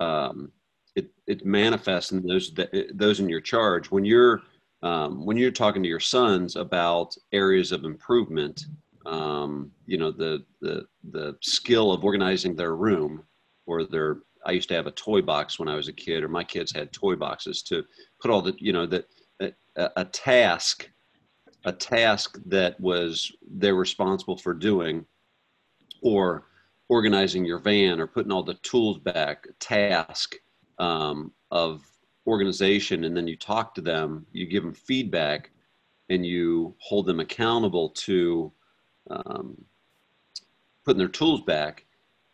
um, 0.00 0.52
it 0.94 1.10
it 1.26 1.44
manifests 1.44 2.12
in 2.12 2.26
those 2.26 2.52
those 2.94 3.20
in 3.20 3.28
your 3.28 3.40
charge 3.40 3.90
when 3.90 4.04
you're 4.04 4.42
um, 4.82 5.24
when 5.24 5.36
you're 5.36 5.50
talking 5.50 5.82
to 5.82 5.88
your 5.88 6.00
sons 6.00 6.56
about 6.56 7.16
areas 7.32 7.72
of 7.72 7.84
improvement. 7.84 8.66
Um, 9.06 9.70
you 9.86 9.98
know 9.98 10.10
the 10.10 10.44
the 10.60 10.86
the 11.10 11.36
skill 11.42 11.92
of 11.92 12.04
organizing 12.04 12.54
their 12.56 12.76
room 12.76 13.22
or 13.66 13.84
their 13.84 14.18
I 14.44 14.52
used 14.52 14.68
to 14.68 14.74
have 14.74 14.86
a 14.86 14.92
toy 14.92 15.22
box 15.22 15.58
when 15.58 15.68
I 15.68 15.74
was 15.74 15.88
a 15.88 15.92
kid, 15.92 16.22
or 16.22 16.28
my 16.28 16.44
kids 16.44 16.72
had 16.72 16.92
toy 16.92 17.16
boxes 17.16 17.62
to 17.64 17.84
put 18.20 18.30
all 18.30 18.42
the 18.42 18.54
you 18.58 18.72
know 18.72 18.86
that 18.86 19.06
a, 19.40 19.52
a 19.96 20.04
task 20.04 20.88
a 21.64 21.72
task 21.72 22.38
that 22.46 22.80
was 22.80 23.32
they're 23.50 23.74
responsible 23.74 24.36
for 24.36 24.54
doing 24.54 25.04
or 26.06 26.44
organizing 26.88 27.44
your 27.44 27.58
van 27.58 28.00
or 28.00 28.06
putting 28.06 28.32
all 28.32 28.42
the 28.42 28.54
tools 28.54 28.98
back 28.98 29.46
task 29.58 30.36
um, 30.78 31.32
of 31.50 31.84
organization 32.26 33.04
and 33.04 33.16
then 33.16 33.26
you 33.26 33.36
talk 33.36 33.74
to 33.74 33.80
them 33.80 34.26
you 34.32 34.46
give 34.46 34.62
them 34.62 34.72
feedback 34.72 35.50
and 36.10 36.24
you 36.24 36.74
hold 36.78 37.06
them 37.06 37.20
accountable 37.20 37.90
to 37.90 38.52
um, 39.10 39.56
putting 40.84 40.98
their 40.98 41.08
tools 41.08 41.40
back 41.42 41.84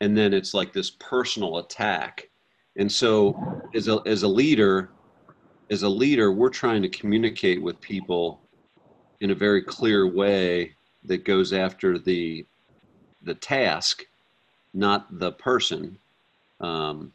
and 0.03 0.17
then 0.19 0.35
it's 0.35 0.53
like 0.53 0.73
this 0.73 0.91
personal 0.99 1.59
attack. 1.59 2.29
And 2.77 2.91
so 2.91 3.39
as 3.73 3.87
a, 3.87 4.01
as 4.05 4.25
a 4.25 4.29
leader 4.29 4.91
as 5.71 5.85
a 5.85 5.89
leader 5.89 6.33
we're 6.33 6.51
trying 6.51 6.83
to 6.83 6.89
communicate 6.89 7.63
with 7.63 7.81
people 7.81 8.43
in 9.21 9.31
a 9.31 9.35
very 9.35 9.63
clear 9.63 10.07
way 10.13 10.75
that 11.05 11.25
goes 11.25 11.53
after 11.53 11.99
the 11.99 12.45
the 13.25 13.35
task 13.35 14.05
not 14.75 15.19
the 15.19 15.33
person. 15.33 15.99
Um, 16.61 17.13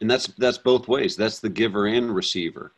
and 0.00 0.10
that's 0.10 0.26
that's 0.38 0.58
both 0.58 0.88
ways. 0.88 1.16
That's 1.16 1.38
the 1.38 1.48
giver 1.48 1.86
and 1.86 2.14
receiver. 2.14 2.72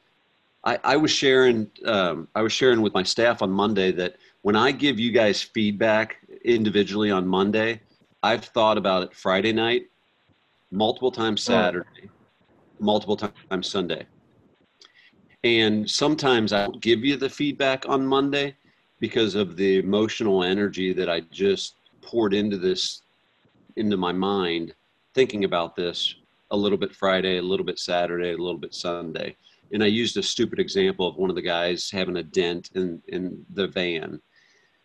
I, 0.64 0.78
I 0.82 0.96
was 0.96 1.10
sharing 1.10 1.70
um, 1.84 2.28
i 2.34 2.42
was 2.42 2.52
sharing 2.52 2.80
with 2.80 2.94
my 2.94 3.02
staff 3.02 3.42
on 3.42 3.50
monday 3.50 3.92
that 3.92 4.16
when 4.42 4.56
i 4.56 4.72
give 4.72 4.98
you 4.98 5.12
guys 5.12 5.42
feedback 5.42 6.16
individually 6.44 7.10
on 7.10 7.26
monday 7.26 7.80
i've 8.22 8.46
thought 8.46 8.78
about 8.78 9.02
it 9.02 9.14
friday 9.14 9.52
night 9.52 9.86
multiple 10.70 11.10
times 11.10 11.42
saturday 11.42 12.08
multiple 12.80 13.16
times 13.16 13.68
sunday. 13.68 14.06
And 15.44 15.88
sometimes 15.88 16.54
i'll 16.54 16.72
give 16.72 17.04
you 17.04 17.16
the 17.16 17.28
feedback 17.28 17.86
on 17.86 18.06
monday 18.06 18.56
because 19.00 19.34
of 19.34 19.56
the 19.56 19.78
emotional 19.78 20.42
energy 20.42 20.94
that 20.94 21.10
i 21.10 21.20
just 21.30 21.74
poured 22.04 22.34
into 22.34 22.56
this 22.56 23.02
into 23.76 23.96
my 23.96 24.12
mind 24.12 24.74
thinking 25.14 25.44
about 25.44 25.74
this 25.74 26.14
a 26.50 26.56
little 26.56 26.78
bit 26.78 26.94
Friday, 26.94 27.38
a 27.38 27.42
little 27.42 27.66
bit 27.66 27.78
Saturday, 27.78 28.32
a 28.32 28.36
little 28.36 28.58
bit 28.58 28.74
Sunday. 28.74 29.36
And 29.72 29.82
I 29.82 29.86
used 29.86 30.16
a 30.16 30.22
stupid 30.22 30.58
example 30.60 31.08
of 31.08 31.16
one 31.16 31.30
of 31.30 31.36
the 31.36 31.42
guys 31.42 31.90
having 31.90 32.16
a 32.16 32.22
dent 32.22 32.70
in, 32.74 33.02
in 33.08 33.44
the 33.50 33.66
van 33.66 34.20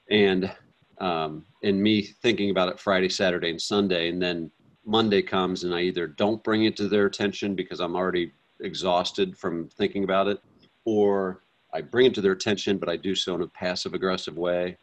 and 0.10 0.52
um, 1.00 1.46
and 1.64 1.82
me 1.82 2.02
thinking 2.02 2.50
about 2.50 2.68
it 2.68 2.80
Friday, 2.80 3.08
Saturday, 3.08 3.52
and 3.52 3.62
Sunday. 3.62 4.10
And 4.10 4.22
then 4.22 4.52
Monday 4.86 5.22
comes 5.22 5.64
and 5.64 5.74
I 5.74 5.82
either 5.82 6.08
don't 6.08 6.44
bring 6.44 6.66
it 6.66 6.76
to 6.78 6.90
their 6.90 7.06
attention 7.06 7.56
because 7.56 7.80
I'm 7.80 7.96
already 7.96 8.34
exhausted 8.60 9.38
from 9.38 9.70
thinking 9.70 10.04
about 10.04 10.28
it, 10.28 10.42
or 10.84 11.44
I 11.74 11.82
bring 11.82 12.08
it 12.08 12.14
to 12.16 12.22
their 12.22 12.34
attention, 12.34 12.78
but 12.78 12.90
I 12.90 12.98
do 12.98 13.16
so 13.16 13.36
in 13.36 13.44
a 13.44 13.48
passive 13.48 13.94
aggressive 13.94 14.38
way, 14.38 14.78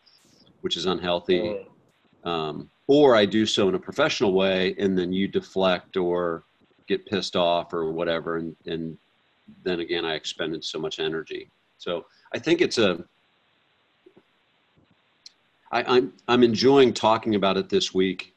which 0.62 0.78
is 0.78 0.86
unhealthy 0.86 1.66
um, 2.26 2.68
or 2.88 3.16
I 3.16 3.24
do 3.24 3.46
so 3.46 3.68
in 3.68 3.74
a 3.76 3.78
professional 3.78 4.34
way, 4.34 4.74
and 4.78 4.98
then 4.98 5.12
you 5.12 5.28
deflect 5.28 5.96
or 5.96 6.44
get 6.86 7.06
pissed 7.06 7.36
off 7.36 7.72
or 7.72 7.90
whatever, 7.92 8.36
and 8.36 8.54
and 8.66 8.98
then 9.64 9.80
again 9.80 10.04
I 10.04 10.14
expended 10.14 10.64
so 10.64 10.78
much 10.78 10.98
energy. 10.98 11.48
So 11.78 12.04
I 12.34 12.38
think 12.38 12.60
it's 12.60 12.78
a. 12.78 13.04
I, 15.72 15.82
I'm 15.96 16.12
I'm 16.28 16.42
enjoying 16.42 16.92
talking 16.92 17.36
about 17.36 17.56
it 17.56 17.68
this 17.68 17.94
week, 17.94 18.34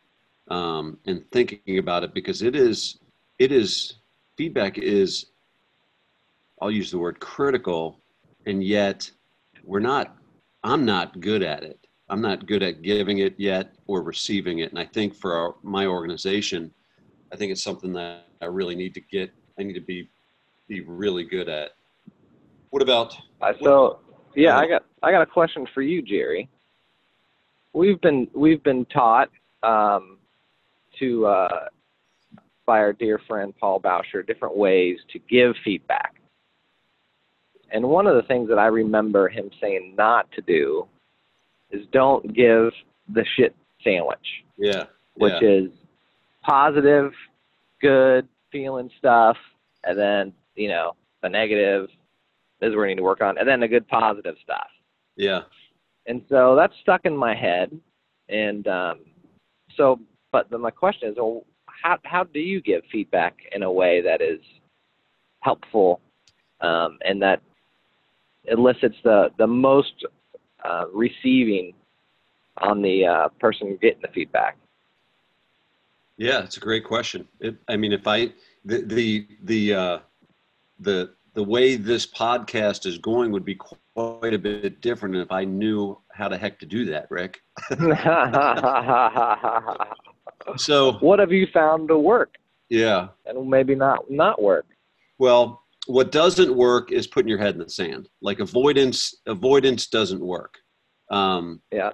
um, 0.50 0.98
and 1.06 1.30
thinking 1.32 1.80
about 1.80 2.04
it 2.04 2.14
because 2.14 2.42
it 2.42 2.56
is 2.56 3.00
it 3.40 3.52
is 3.52 3.96
feedback 4.38 4.78
is. 4.78 5.26
I'll 6.62 6.72
use 6.72 6.92
the 6.92 6.98
word 6.98 7.20
critical, 7.20 8.00
and 8.46 8.64
yet 8.64 9.10
we're 9.64 9.80
not. 9.80 10.16
I'm 10.64 10.86
not 10.86 11.22
good 11.22 11.42
at 11.42 11.64
it. 11.64 11.88
I'm 12.10 12.22
not 12.22 12.48
good 12.48 12.64
at 12.64 12.82
giving 12.82 13.20
it 13.20 13.36
yet 13.38 13.76
or 13.88 14.02
receiving 14.02 14.60
it. 14.60 14.72
And 14.72 14.80
I 14.80 14.86
think 14.86 15.16
for 15.16 15.36
our, 15.36 15.56
my 15.62 15.86
organization, 15.86 16.72
I 17.32 17.36
think 17.36 17.52
it's 17.52 17.64
something 17.64 17.94
that 17.94 18.26
I 18.42 18.46
really 18.46 18.76
need 18.76 18.94
to 18.96 19.02
get. 19.02 19.32
I 19.60 19.64
need 19.64 19.74
to 19.74 19.82
be 19.82 20.10
be 20.68 20.82
really 20.82 21.24
good 21.24 21.50
at. 21.50 21.72
What 22.70 22.82
about? 22.82 23.16
Uh, 23.42 23.54
so 23.62 24.00
yeah, 24.36 24.58
I 24.58 24.68
got 24.68 24.86
I 25.04 25.12
got 25.12 25.22
a 25.22 25.26
question 25.26 25.68
for 25.74 25.82
you, 25.82 26.02
Jerry. 26.02 26.50
We've 27.74 28.02
been 28.02 28.28
we've 28.34 28.64
been 28.64 28.86
taught 28.86 29.30
um, 29.62 30.18
to 31.00 31.28
uh, 31.28 31.68
by 32.66 32.80
our 32.80 32.94
dear 32.94 33.20
friend 33.28 33.54
Paul 33.60 33.80
Bauscher 33.80 34.26
different 34.26 34.56
ways 34.56 34.98
to 35.12 35.20
give 35.30 35.56
feedback. 35.64 36.16
And 37.72 37.88
one 37.88 38.08
of 38.08 38.16
the 38.16 38.24
things 38.24 38.50
that 38.50 38.58
I 38.58 38.66
remember 38.66 39.30
him 39.30 39.52
saying 39.62 39.94
not 39.96 40.32
to 40.32 40.42
do 40.42 40.88
is 41.72 41.86
don't 41.92 42.34
give 42.34 42.72
the 43.08 43.26
shit 43.36 43.56
sandwich, 43.84 44.44
Yeah. 44.58 44.86
which 45.16 45.34
yeah. 45.42 45.50
is 45.50 45.72
positive, 46.44 47.14
good 47.82 48.28
feeling 48.52 48.90
stuff, 48.98 49.38
and 49.84 49.98
then 49.98 50.34
you 50.56 50.70
know 50.70 50.96
the 51.22 51.30
negative 51.30 51.90
is 52.62 52.76
where 52.76 52.86
I 52.86 52.90
need 52.90 52.98
to 52.98 53.04
work 53.04 53.22
on, 53.22 53.38
and 53.38 53.48
then 53.48 53.60
the 53.60 53.68
good 53.68 53.88
positive 53.88 54.36
stuff. 54.44 54.68
Yeah. 55.16 55.42
And 56.08 56.24
so 56.30 56.56
that's 56.56 56.74
stuck 56.82 57.06
in 57.06 57.16
my 57.16 57.36
head. 57.36 57.78
And 58.30 58.68
um, 58.68 59.00
so, 59.76 60.00
but 60.32 60.50
then 60.50 60.62
my 60.62 60.72
question 60.72 61.10
is, 61.10 61.16
well, 61.18 61.46
how 61.66 61.98
how 62.04 62.24
do 62.24 62.40
you 62.40 62.62
give 62.62 62.84
feedback 62.92 63.38
in 63.54 63.64
a 63.64 63.72
way 63.72 64.02
that 64.02 64.22
is 64.22 64.40
helpful 65.42 66.02
um, 66.62 66.98
and 67.06 67.22
that 67.22 67.42
elicits 68.46 68.96
the 69.04 69.30
the 69.38 69.48
most 69.48 70.06
uh, 70.64 70.86
receiving 70.94 71.74
on 72.58 72.82
the 72.82 73.06
uh, 73.06 73.28
person 73.40 73.78
getting 73.82 74.02
the 74.02 74.08
feedback? 74.10 74.58
Yeah, 76.18 76.44
it's 76.44 76.58
a 76.58 76.60
great 76.60 76.84
question. 76.84 77.28
It, 77.40 77.56
I 77.68 77.78
mean, 77.78 77.94
if 77.94 78.08
I 78.08 78.34
the 78.66 78.82
the 78.82 79.28
the 79.44 79.74
uh, 79.74 80.00
the 80.80 81.14
the 81.34 81.44
way 81.44 81.76
this 81.76 82.06
podcast 82.06 82.86
is 82.86 82.98
going 82.98 83.32
would 83.32 83.46
be 83.46 83.56
quite 83.56 84.34
a 84.34 84.40
bit 84.40 84.82
different 84.82 85.16
if 85.16 85.32
I 85.32 85.46
knew 85.46 85.98
how 86.12 86.28
the 86.28 86.38
heck 86.38 86.60
to 86.60 86.66
do 86.66 86.86
that, 86.86 87.08
Rick. 87.10 87.42
So 90.58 90.94
what 91.00 91.20
have 91.20 91.32
you 91.32 91.48
found 91.54 91.88
to 91.90 91.98
work 91.98 92.38
yeah, 92.70 93.10
and 93.26 93.50
maybe 93.50 93.76
not 93.76 94.10
not 94.10 94.42
work? 94.42 94.66
well, 95.18 95.64
what 95.90 96.12
doesn't 96.12 96.56
work 96.56 96.92
is 96.92 97.08
putting 97.08 97.28
your 97.28 97.40
head 97.40 97.56
in 97.56 97.62
the 97.62 97.68
sand. 97.68 98.10
Like 98.22 98.40
avoidance, 98.40 99.16
avoidance 99.26 99.88
doesn't 99.88 100.24
work. 100.24 100.60
Um, 101.10 101.64
Yeah. 101.72 101.94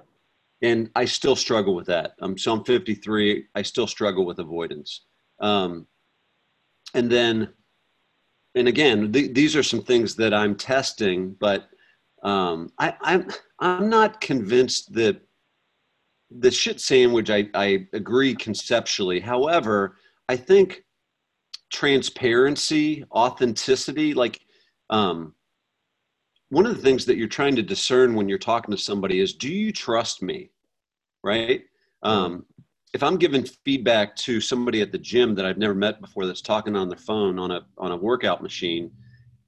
and 0.60 0.90
I 0.94 1.06
still 1.06 1.34
struggle 1.34 1.74
with 1.74 1.86
that. 1.86 2.12
I'm 2.20 2.36
so 2.36 2.52
I'm 2.52 2.62
53. 2.64 3.46
I 3.54 3.62
still 3.62 3.86
struggle 3.86 4.26
with 4.26 4.38
avoidance. 4.38 5.06
Um, 5.40 5.86
and 6.92 7.10
then, 7.10 7.48
and 8.54 8.68
again, 8.68 9.10
th- 9.12 9.32
these 9.32 9.56
are 9.56 9.62
some 9.62 9.82
things 9.82 10.14
that 10.16 10.34
I'm 10.34 10.56
testing, 10.56 11.34
but 11.40 11.70
um, 12.22 12.72
I, 12.78 12.94
I'm 13.00 13.28
I'm 13.60 13.88
not 13.88 14.20
convinced 14.20 14.92
that 14.92 15.22
the 16.30 16.50
shit 16.50 16.80
sandwich. 16.82 17.30
I 17.30 17.48
I 17.54 17.86
agree 17.94 18.34
conceptually. 18.34 19.20
However, 19.20 19.96
I 20.28 20.36
think 20.36 20.84
transparency, 21.76 23.04
authenticity, 23.12 24.14
like 24.14 24.40
um, 24.88 25.34
one 26.48 26.64
of 26.64 26.74
the 26.74 26.82
things 26.82 27.04
that 27.04 27.18
you're 27.18 27.28
trying 27.28 27.54
to 27.54 27.62
discern 27.62 28.14
when 28.14 28.30
you're 28.30 28.38
talking 28.38 28.74
to 28.74 28.80
somebody 28.80 29.20
is 29.20 29.34
do 29.34 29.50
you 29.52 29.72
trust 29.72 30.22
me? 30.22 30.50
Right? 31.22 31.64
Um, 32.02 32.46
if 32.94 33.02
I'm 33.02 33.18
giving 33.18 33.44
feedback 33.44 34.16
to 34.16 34.40
somebody 34.40 34.80
at 34.80 34.90
the 34.90 34.96
gym 34.96 35.34
that 35.34 35.44
I've 35.44 35.58
never 35.58 35.74
met 35.74 36.00
before 36.00 36.24
that's 36.24 36.40
talking 36.40 36.76
on 36.76 36.88
their 36.88 36.96
phone 36.96 37.38
on 37.38 37.50
a 37.50 37.60
on 37.76 37.92
a 37.92 37.96
workout 37.96 38.42
machine, 38.42 38.90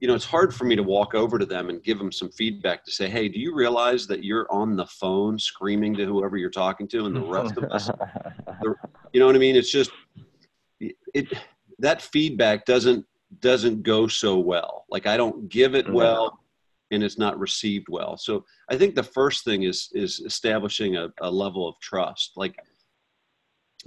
you 0.00 0.06
know, 0.06 0.14
it's 0.14 0.26
hard 0.26 0.54
for 0.54 0.64
me 0.64 0.76
to 0.76 0.82
walk 0.82 1.14
over 1.14 1.38
to 1.38 1.47
them 1.47 1.70
and 1.70 1.82
give 1.82 1.97
them 1.97 2.12
some 2.12 2.30
feedback 2.32 2.85
to 2.85 2.90
say, 2.90 3.08
"Hey, 3.08 3.30
do 3.30 3.40
you 3.40 3.54
realize 3.54 4.06
that 4.06 4.23
you're 4.23 4.47
on 4.52 4.76
the 4.76 4.87
phone 4.87 5.38
screaming 5.38 5.94
to 5.94 6.04
whoever 6.04 6.37
you're 6.37 6.50
talking 6.50 6.87
to, 6.88 7.06
and 7.06 7.16
the 7.16 7.23
rest 7.23 7.56
of 7.56 7.64
us, 7.70 7.88
you 9.14 9.20
know 9.20 9.25
what 9.25 9.35
I 9.35 9.38
mean? 9.38 9.56
It's 9.56 9.73
just 9.73 9.92
it 11.14 11.32
that 11.78 12.02
feedback 12.02 12.64
doesn't 12.64 13.04
doesn't 13.40 13.82
go 13.82 14.06
so 14.06 14.38
well. 14.38 14.85
Like 14.90 15.06
I 15.06 15.16
don't 15.16 15.49
give 15.49 15.75
it 15.75 15.90
well, 15.90 16.38
and 16.90 17.02
it's 17.02 17.18
not 17.18 17.38
received 17.38 17.87
well. 17.88 18.16
So 18.16 18.44
I 18.70 18.76
think 18.76 18.94
the 18.94 19.02
first 19.02 19.44
thing 19.44 19.64
is 19.64 19.88
is 19.92 20.20
establishing 20.20 20.97
a, 20.97 21.08
a 21.20 21.30
level 21.30 21.68
of 21.68 21.78
trust. 21.80 22.32
Like 22.37 22.56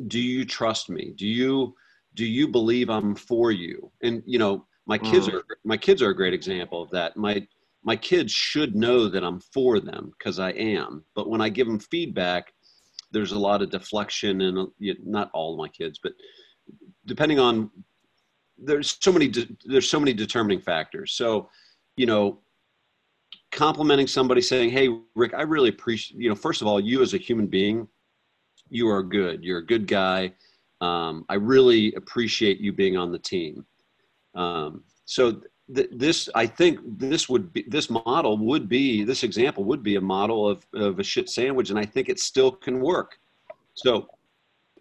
do 0.08 0.20
you 0.20 0.46
trust 0.46 0.90
me 0.90 1.14
do 1.18 1.28
you 1.28 1.76
do 2.16 2.26
you 2.26 2.48
believe 2.48 2.90
i'm 2.90 3.16
for 3.16 3.52
you 3.52 3.92
and 4.02 4.24
you 4.26 4.40
know 4.40 4.66
my 4.86 4.98
kids 4.98 5.28
mm. 5.28 5.34
are 5.34 5.44
my 5.64 5.78
kids 5.78 6.02
are 6.02 6.10
a 6.10 6.16
great 6.16 6.34
example 6.34 6.82
of 6.82 6.90
that 6.92 7.16
my 7.18 7.46
my 7.84 7.96
kids 7.96 8.32
should 8.32 8.76
know 8.76 9.08
that 9.08 9.24
i'm 9.24 9.40
for 9.40 9.80
them 9.80 10.12
because 10.18 10.40
i 10.40 10.52
am 10.52 11.04
but 11.16 11.30
when 11.30 11.42
i 11.42 11.50
give 11.50 11.68
them 11.68 11.80
feedback 11.80 12.54
there's 13.12 13.34
a 13.34 13.40
lot 13.40 13.62
of 13.62 13.70
deflection 13.70 14.42
and 14.42 14.58
uh, 14.58 14.94
not 15.04 15.30
all 15.34 15.58
my 15.58 15.68
kids 15.68 16.00
but 16.02 16.14
depending 17.06 17.40
on 17.40 17.70
there's 18.58 18.98
so 19.02 19.12
many 19.12 19.32
there's 19.66 19.90
so 19.90 20.00
many 20.00 20.14
determining 20.14 20.60
factors 20.60 21.14
so 21.14 21.50
you 21.98 22.06
know 22.06 22.40
complimenting 23.52 24.08
somebody 24.08 24.42
saying 24.42 24.70
hey 24.70 24.90
rick 25.16 25.34
i 25.34 25.42
really 25.42 25.70
appreciate 25.70 26.20
you 26.20 26.30
know 26.30 26.36
first 26.36 26.62
of 26.62 26.68
all 26.68 26.80
you 26.80 27.02
as 27.02 27.14
a 27.14 27.18
human 27.18 27.48
being 27.48 27.88
you 28.72 28.90
are 28.90 29.04
good. 29.04 29.44
You're 29.44 29.60
a 29.60 29.66
good 29.66 29.86
guy. 29.86 30.34
Um, 30.80 31.26
I 31.30 31.36
really 31.36 31.94
appreciate 31.94 32.60
you 32.60 32.74
being 32.74 32.98
on 32.98 33.12
the 33.12 33.20
team. 33.20 33.66
Um, 34.34 34.84
so 35.06 35.42
th- 35.76 35.90
this, 35.92 36.30
I 36.34 36.48
think, 36.48 36.80
this 36.98 37.30
would 37.30 37.54
be 37.54 37.66
this 37.68 37.90
model 37.90 38.38
would 38.38 38.68
be 38.68 39.04
this 39.04 39.24
example 39.24 39.66
would 39.66 39.84
be 39.84 39.98
a 39.98 40.02
model 40.02 40.48
of 40.48 40.66
of 40.74 41.00
a 41.00 41.04
shit 41.04 41.30
sandwich, 41.30 41.70
and 41.70 41.78
I 41.78 41.86
think 41.86 42.10
it 42.10 42.20
still 42.20 42.52
can 42.52 42.80
work. 42.80 43.20
So 43.76 44.08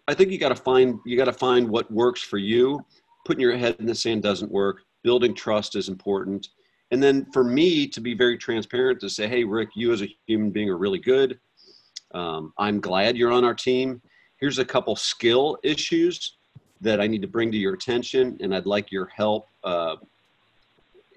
I 0.07 0.13
think 0.13 0.31
you 0.31 0.37
got 0.37 0.49
to 0.49 0.55
find 0.55 0.99
you 1.05 1.17
got 1.17 1.25
to 1.25 1.33
find 1.33 1.69
what 1.69 1.91
works 1.91 2.21
for 2.21 2.37
you. 2.37 2.83
Putting 3.25 3.41
your 3.41 3.55
head 3.55 3.75
in 3.79 3.85
the 3.85 3.95
sand 3.95 4.23
doesn't 4.23 4.51
work. 4.51 4.81
Building 5.03 5.33
trust 5.33 5.75
is 5.75 5.89
important. 5.89 6.49
And 6.91 7.01
then 7.01 7.25
for 7.31 7.43
me 7.43 7.87
to 7.87 8.01
be 8.01 8.13
very 8.13 8.37
transparent 8.37 8.99
to 8.99 9.09
say, 9.09 9.27
hey, 9.27 9.43
Rick, 9.43 9.69
you 9.75 9.93
as 9.93 10.01
a 10.01 10.09
human 10.27 10.51
being 10.51 10.69
are 10.69 10.77
really 10.77 10.99
good. 10.99 11.39
Um, 12.13 12.53
I'm 12.57 12.81
glad 12.81 13.15
you're 13.15 13.31
on 13.31 13.45
our 13.45 13.53
team. 13.53 14.01
Here's 14.37 14.59
a 14.59 14.65
couple 14.65 14.95
skill 14.95 15.57
issues 15.63 16.35
that 16.81 16.99
I 16.99 17.07
need 17.07 17.21
to 17.21 17.27
bring 17.27 17.51
to 17.51 17.57
your 17.57 17.73
attention, 17.73 18.37
and 18.41 18.53
I'd 18.53 18.65
like 18.65 18.91
your 18.91 19.05
help. 19.15 19.47
Uh, 19.63 19.97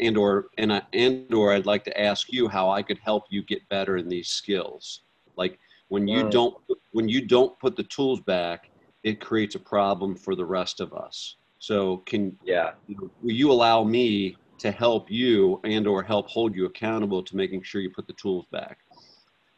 and 0.00 0.16
or 0.16 0.46
and 0.58 0.72
I, 0.72 0.82
and 0.92 1.32
or 1.32 1.52
I'd 1.52 1.66
like 1.66 1.84
to 1.84 2.00
ask 2.00 2.32
you 2.32 2.48
how 2.48 2.70
I 2.70 2.82
could 2.82 2.98
help 2.98 3.24
you 3.30 3.42
get 3.42 3.66
better 3.68 3.96
in 3.96 4.08
these 4.08 4.28
skills. 4.28 5.00
Like 5.36 5.58
when 5.88 6.06
you 6.06 6.28
don't 6.28 6.56
when 6.92 7.08
you 7.08 7.26
don't 7.26 7.58
put 7.58 7.76
the 7.76 7.84
tools 7.84 8.20
back, 8.20 8.70
it 9.04 9.20
creates 9.20 9.54
a 9.54 9.60
problem 9.60 10.16
for 10.16 10.34
the 10.34 10.44
rest 10.44 10.80
of 10.80 10.92
us. 10.92 11.36
So 11.58 11.98
can 11.98 12.36
yeah, 12.44 12.72
will 12.88 13.32
you 13.32 13.52
allow 13.52 13.84
me 13.84 14.36
to 14.58 14.70
help 14.70 15.10
you 15.10 15.60
and 15.64 15.86
or 15.86 16.02
help 16.02 16.28
hold 16.28 16.54
you 16.54 16.66
accountable 16.66 17.22
to 17.22 17.36
making 17.36 17.62
sure 17.62 17.80
you 17.80 17.90
put 17.90 18.06
the 18.06 18.14
tools 18.14 18.46
back? 18.50 18.78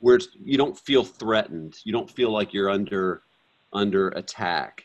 where 0.01 0.17
it's, 0.17 0.29
you 0.43 0.59
don't 0.59 0.79
feel 0.79 1.05
threatened. 1.05 1.79
You 1.85 1.93
don't 1.93 2.11
feel 2.11 2.31
like 2.31 2.53
you're 2.53 2.71
under 2.71 3.23
under 3.73 4.09
attack. 4.11 4.85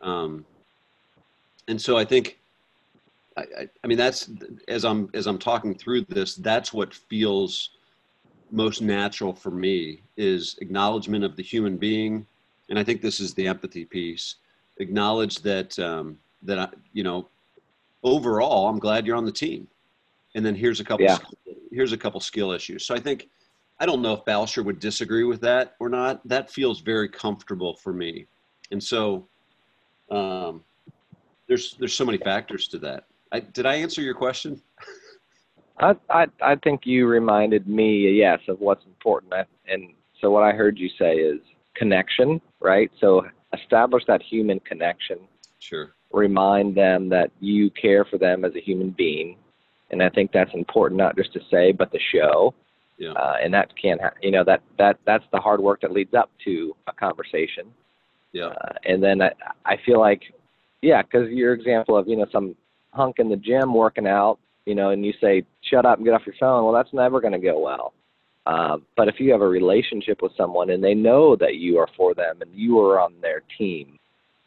Um, 0.00 0.46
and 1.68 1.80
so 1.80 1.98
I 1.98 2.04
think, 2.04 2.38
I, 3.36 3.42
I, 3.42 3.68
I 3.84 3.86
mean, 3.86 3.98
that's 3.98 4.30
as 4.68 4.84
I'm 4.84 5.10
as 5.14 5.26
I'm 5.26 5.38
talking 5.38 5.74
through 5.74 6.02
this, 6.02 6.36
that's 6.36 6.72
what 6.72 6.94
feels 6.94 7.70
most 8.50 8.82
natural 8.82 9.32
for 9.32 9.50
me 9.50 10.02
is 10.16 10.56
acknowledgement 10.60 11.24
of 11.24 11.36
the 11.36 11.42
human 11.42 11.76
being, 11.76 12.26
and 12.70 12.78
I 12.78 12.84
think 12.84 13.02
this 13.02 13.20
is 13.20 13.34
the 13.34 13.46
empathy 13.46 13.84
piece. 13.84 14.36
Acknowledge 14.78 15.42
that 15.42 15.78
um, 15.78 16.16
that 16.42 16.58
I, 16.58 16.68
you 16.92 17.02
know, 17.02 17.28
overall, 18.02 18.68
I'm 18.68 18.78
glad 18.78 19.06
you're 19.06 19.16
on 19.16 19.26
the 19.26 19.32
team. 19.32 19.68
And 20.34 20.46
then 20.46 20.54
here's 20.54 20.80
a 20.80 20.84
couple 20.84 21.04
yeah. 21.04 21.18
here's 21.70 21.92
a 21.92 21.98
couple 21.98 22.20
skill 22.20 22.52
issues. 22.52 22.86
So 22.86 22.94
I 22.94 23.00
think 23.00 23.28
I 23.80 23.86
don't 23.86 24.00
know 24.00 24.14
if 24.14 24.24
Balsher 24.24 24.62
would 24.62 24.78
disagree 24.78 25.24
with 25.24 25.40
that 25.42 25.74
or 25.80 25.88
not. 25.88 26.26
That 26.26 26.50
feels 26.50 26.80
very 26.80 27.08
comfortable 27.08 27.74
for 27.76 27.92
me, 27.92 28.26
and 28.70 28.82
so 28.82 29.26
um, 30.10 30.62
there's 31.48 31.74
there's 31.78 31.94
so 31.94 32.04
many 32.04 32.18
factors 32.18 32.68
to 32.68 32.78
that. 32.78 33.04
I, 33.32 33.40
did 33.40 33.66
I 33.66 33.74
answer 33.74 34.02
your 34.02 34.14
question? 34.14 34.62
I, 35.80 35.96
I 36.08 36.26
I 36.40 36.56
think 36.56 36.86
you 36.86 37.08
reminded 37.08 37.66
me, 37.66 38.10
yes, 38.12 38.40
of 38.48 38.60
what's 38.60 38.84
important. 38.86 39.32
And 39.66 39.94
so 40.20 40.30
what 40.30 40.44
I 40.44 40.52
heard 40.52 40.78
you 40.78 40.88
say 40.98 41.16
is 41.16 41.40
connection, 41.74 42.40
right? 42.60 42.90
So 43.00 43.26
establish 43.52 44.04
that 44.06 44.22
human 44.22 44.60
connection. 44.60 45.18
Sure. 45.58 45.92
Remind 46.12 46.74
them 46.74 47.08
that 47.10 47.30
you 47.40 47.70
care 47.70 48.04
for 48.04 48.18
them 48.18 48.44
as 48.44 48.54
a 48.54 48.60
human 48.60 48.90
being, 48.90 49.36
and 49.90 50.02
I 50.02 50.08
think 50.08 50.32
that's 50.32 50.52
important, 50.54 50.98
not 50.98 51.16
just 51.16 51.32
to 51.34 51.40
say, 51.50 51.72
but 51.72 51.92
to 51.92 51.98
show. 52.12 52.54
Yeah. 52.98 53.12
Uh, 53.12 53.36
and 53.42 53.54
that 53.54 53.70
can, 53.80 53.98
ha- 53.98 54.12
you 54.20 54.30
know, 54.30 54.44
that 54.44 54.62
that 54.78 54.98
that's 55.06 55.24
the 55.32 55.40
hard 55.40 55.60
work 55.60 55.80
that 55.82 55.92
leads 55.92 56.14
up 56.14 56.30
to 56.44 56.74
a 56.86 56.92
conversation. 56.92 57.72
Yeah. 58.32 58.46
Uh, 58.46 58.72
and 58.84 59.02
then 59.02 59.22
I, 59.22 59.32
I 59.64 59.76
feel 59.86 60.00
like, 60.00 60.22
yeah, 60.82 61.02
because 61.02 61.30
your 61.30 61.54
example 61.54 61.96
of 61.96 62.08
you 62.08 62.16
know 62.16 62.26
some 62.32 62.56
hunk 62.92 63.18
in 63.18 63.28
the 63.28 63.36
gym 63.36 63.72
working 63.72 64.06
out, 64.06 64.38
you 64.66 64.74
know, 64.74 64.90
and 64.90 65.04
you 65.04 65.12
say 65.20 65.44
shut 65.62 65.86
up 65.86 65.98
and 65.98 66.04
get 66.04 66.14
off 66.14 66.26
your 66.26 66.34
phone. 66.38 66.64
Well, 66.64 66.74
that's 66.74 66.92
never 66.92 67.20
going 67.20 67.32
to 67.32 67.38
go 67.38 67.58
well. 67.58 67.92
Uh, 68.46 68.78
but 68.96 69.08
if 69.08 69.20
you 69.20 69.30
have 69.30 69.42
a 69.42 69.48
relationship 69.48 70.22
with 70.22 70.32
someone 70.36 70.70
and 70.70 70.82
they 70.82 70.94
know 70.94 71.36
that 71.36 71.56
you 71.56 71.78
are 71.78 71.88
for 71.96 72.14
them 72.14 72.40
and 72.40 72.50
you 72.54 72.80
are 72.80 72.98
on 72.98 73.14
their 73.20 73.42
team, 73.58 73.98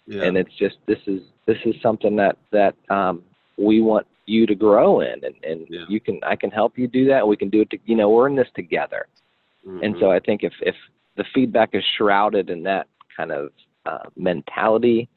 yeah. 0.08 0.24
and 0.24 0.38
it's 0.38 0.54
just 0.58 0.78
this 0.88 1.00
is 1.08 1.22
this 1.46 1.58
is 1.66 1.76
something 1.82 2.16
that 2.16 2.38
that 2.52 2.76
um, 2.90 3.24
we 3.58 3.82
want 3.82 4.08
you 4.26 4.46
to 4.46 4.56
grow 4.56 5.02
in 5.02 5.24
and, 5.24 5.36
and 5.44 5.68
yeah. 5.70 5.86
you 5.90 6.00
can 6.00 6.20
I 6.24 6.36
can 6.36 6.50
help 6.50 6.78
you 6.78 6.88
do 6.88 7.06
that 7.08 7.28
we 7.28 7.36
can 7.36 7.50
do 7.50 7.62
it 7.62 7.70
to, 7.72 7.78
you 7.86 7.96
know 7.96 8.10
we're 8.10 8.28
in 8.28 8.36
this 8.36 8.48
together 8.56 9.08
mm-hmm. 9.68 9.84
and 9.84 9.96
so 10.00 10.12
I 10.12 10.20
think 10.20 10.44
if 10.44 10.54
if 10.62 10.76
the 11.18 11.26
feedback 11.34 11.72
is 11.74 11.84
shrouded 11.98 12.50
in 12.50 12.64
that 12.64 12.88
kind 13.16 13.32
of 13.32 13.52
uh, 13.86 14.10
mentality 14.16 15.10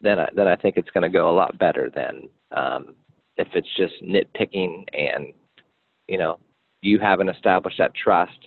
then 0.00 0.18
I, 0.18 0.28
then 0.34 0.48
I 0.48 0.56
think 0.56 0.76
it's 0.76 0.90
going 0.90 1.02
to 1.02 1.08
go 1.08 1.30
a 1.30 1.36
lot 1.36 1.58
better 1.58 1.90
than 1.94 2.28
um, 2.52 2.94
if 3.36 3.48
it's 3.54 3.68
just 3.76 3.94
nitpicking 4.02 4.84
and 4.92 5.32
you 6.08 6.18
know 6.18 6.38
you 6.82 6.98
haven't 6.98 7.28
established 7.28 7.78
that 7.78 7.94
trust 7.94 8.38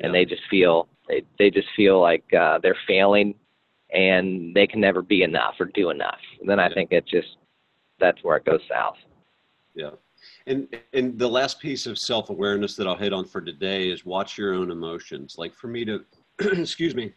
and 0.00 0.12
yeah. 0.12 0.20
they 0.20 0.24
just 0.24 0.42
feel 0.50 0.88
they 1.08 1.22
they 1.38 1.50
just 1.50 1.68
feel 1.76 2.00
like 2.00 2.24
uh, 2.34 2.58
they're 2.62 2.76
failing 2.86 3.34
and 3.92 4.54
they 4.54 4.66
can 4.66 4.80
never 4.80 5.02
be 5.02 5.22
enough 5.22 5.54
or 5.58 5.66
do 5.66 5.90
enough 5.90 6.20
and 6.40 6.48
then 6.48 6.58
I 6.58 6.68
yeah. 6.68 6.74
think 6.74 6.92
it 6.92 7.06
just 7.06 7.36
that's 8.00 8.22
where 8.22 8.36
it 8.36 8.44
goes 8.44 8.60
south 8.68 8.96
yeah. 9.78 9.90
And 10.46 10.68
and 10.92 11.18
the 11.18 11.28
last 11.28 11.60
piece 11.60 11.86
of 11.86 11.98
self-awareness 11.98 12.74
that 12.76 12.86
I'll 12.86 12.96
hit 12.96 13.12
on 13.12 13.24
for 13.24 13.40
today 13.40 13.88
is 13.88 14.04
watch 14.04 14.36
your 14.36 14.54
own 14.54 14.70
emotions. 14.70 15.36
Like 15.38 15.54
for 15.54 15.68
me 15.68 15.84
to 15.84 16.04
excuse 16.38 16.94
me, 16.94 17.14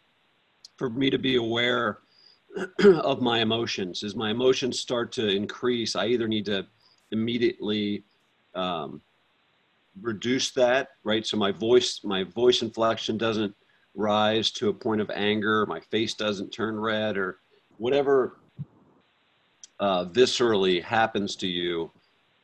for 0.76 0.88
me 0.88 1.10
to 1.10 1.18
be 1.18 1.36
aware 1.36 1.98
of 2.84 3.20
my 3.20 3.40
emotions. 3.40 4.04
As 4.04 4.14
my 4.14 4.30
emotions 4.30 4.78
start 4.78 5.10
to 5.12 5.28
increase, 5.28 5.96
I 5.96 6.06
either 6.06 6.28
need 6.28 6.46
to 6.46 6.66
immediately 7.10 8.04
um, 8.54 9.02
reduce 10.00 10.50
that, 10.52 10.88
right? 11.04 11.26
So 11.26 11.36
my 11.36 11.52
voice, 11.52 12.00
my 12.04 12.24
voice 12.24 12.62
inflection 12.62 13.18
doesn't 13.18 13.54
rise 13.94 14.50
to 14.52 14.68
a 14.68 14.72
point 14.72 15.00
of 15.00 15.10
anger, 15.10 15.66
my 15.66 15.80
face 15.80 16.14
doesn't 16.14 16.50
turn 16.50 16.78
red, 16.78 17.16
or 17.16 17.38
whatever 17.76 18.38
uh, 19.80 20.04
viscerally 20.06 20.82
happens 20.82 21.36
to 21.36 21.46
you 21.46 21.90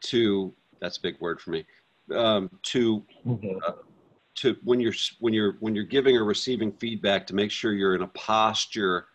to 0.00 0.52
that's 0.80 0.98
a 0.98 1.00
big 1.00 1.18
word 1.20 1.40
for 1.40 1.50
me 1.50 1.64
um, 2.14 2.50
to 2.62 3.04
mm-hmm. 3.26 3.58
uh, 3.66 3.72
to 4.34 4.56
when 4.64 4.80
you're 4.80 4.94
when 5.20 5.32
you're 5.32 5.56
when 5.60 5.74
you're 5.74 5.84
giving 5.84 6.16
or 6.16 6.24
receiving 6.24 6.72
feedback 6.72 7.26
to 7.26 7.34
make 7.34 7.50
sure 7.50 7.72
you're 7.72 7.94
in 7.94 8.02
a 8.02 8.08
posture 8.08 9.06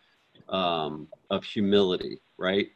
um, 0.48 1.06
of 1.30 1.44
humility 1.44 2.18
right 2.38 2.68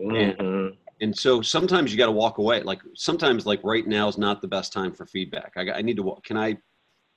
mm-hmm. 0.00 0.40
and, 0.40 0.76
and 1.00 1.16
so 1.16 1.40
sometimes 1.40 1.92
you 1.92 1.98
got 1.98 2.06
to 2.06 2.12
walk 2.12 2.38
away 2.38 2.62
like 2.62 2.80
sometimes 2.94 3.46
like 3.46 3.60
right 3.64 3.86
now 3.86 4.08
is 4.08 4.18
not 4.18 4.40
the 4.40 4.48
best 4.48 4.72
time 4.72 4.92
for 4.92 5.06
feedback 5.06 5.52
i, 5.56 5.70
I 5.70 5.82
need 5.82 5.96
to 5.96 6.16
can 6.24 6.36
i 6.36 6.56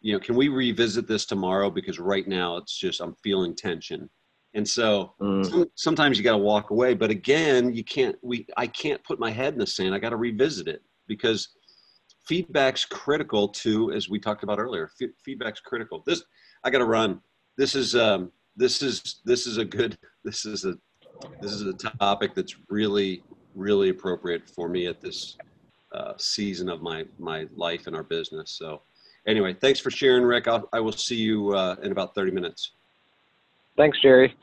you 0.02 0.14
know 0.14 0.20
can 0.20 0.36
we 0.36 0.50
revisit 0.50 1.08
this 1.08 1.26
tomorrow 1.26 1.70
because 1.70 2.00
right 2.00 2.28
now 2.28 2.58
it's 2.58 2.78
just 2.78 3.02
i'm 3.02 3.16
feeling 3.24 3.56
tension 3.56 4.10
and 4.54 4.68
so 4.68 5.14
mm. 5.20 5.46
some, 5.50 5.66
sometimes 5.76 6.18
you 6.18 6.24
got 6.24 6.34
to 6.34 6.38
walk 6.38 6.70
away, 6.70 6.94
but 6.94 7.10
again, 7.10 7.74
you 7.74 7.84
can't, 7.84 8.16
we, 8.22 8.46
I 8.56 8.68
can't 8.68 9.04
put 9.04 9.20
my 9.20 9.32
head 9.32 9.54
in 9.54 9.60
the 9.60 9.66
sand. 9.66 9.96
I 9.96 10.00
got 10.00 10.12
to 10.12 10.16
revisit 10.16 10.68
it 10.68 10.84
because 11.08 11.50
feedback's 12.28 12.86
critical 12.86 13.48
to, 13.48 13.92
as 13.94 14.10
we 14.10 14.20
talked 14.20 14.44
about 14.44 14.60
earlier, 14.60 14.92
f- 15.02 15.10
feedback's 15.26 15.60
critical. 15.60 16.04
This, 16.06 16.24
I 16.64 16.70
got 16.70 16.80
to 16.80 16.86
run. 16.86 17.20
This 17.58 17.74
is, 17.74 17.96
um, 17.96 18.32
this 18.56 18.84
is 18.84 19.22
this 19.26 19.48
is 19.48 19.58
a 19.58 19.66
good 19.66 19.98
this 20.24 20.46
is 20.46 20.64
a 20.64 20.76
this 21.42 21.52
is 21.52 21.64
a 21.64 21.74
topic 21.74 22.36
that's 22.36 22.56
really 22.70 23.24
really 23.56 23.90
appropriate 23.90 24.50
for 24.50 24.68
me 24.68 24.88
at 24.88 25.02
this 25.02 25.38
uh, 25.94 26.14
season 26.18 26.70
of 26.70 26.82
my 26.82 27.06
my 27.20 27.48
life 27.56 27.88
and 27.88 27.96
our 27.96 28.04
business. 28.04 28.56
So 28.58 28.82
anyway, 29.28 29.54
thanks 29.54 29.80
for 29.80 29.92
sharing, 29.92 30.24
Rick. 30.24 30.48
I'll, 30.48 30.68
I 30.74 30.80
will 30.80 30.92
see 30.92 31.16
you 31.16 31.54
uh, 31.54 31.76
in 31.84 31.92
about 31.92 32.16
30 32.16 32.32
minutes. 32.32 32.72
Thanks, 33.78 34.00
Jerry. 34.02 34.36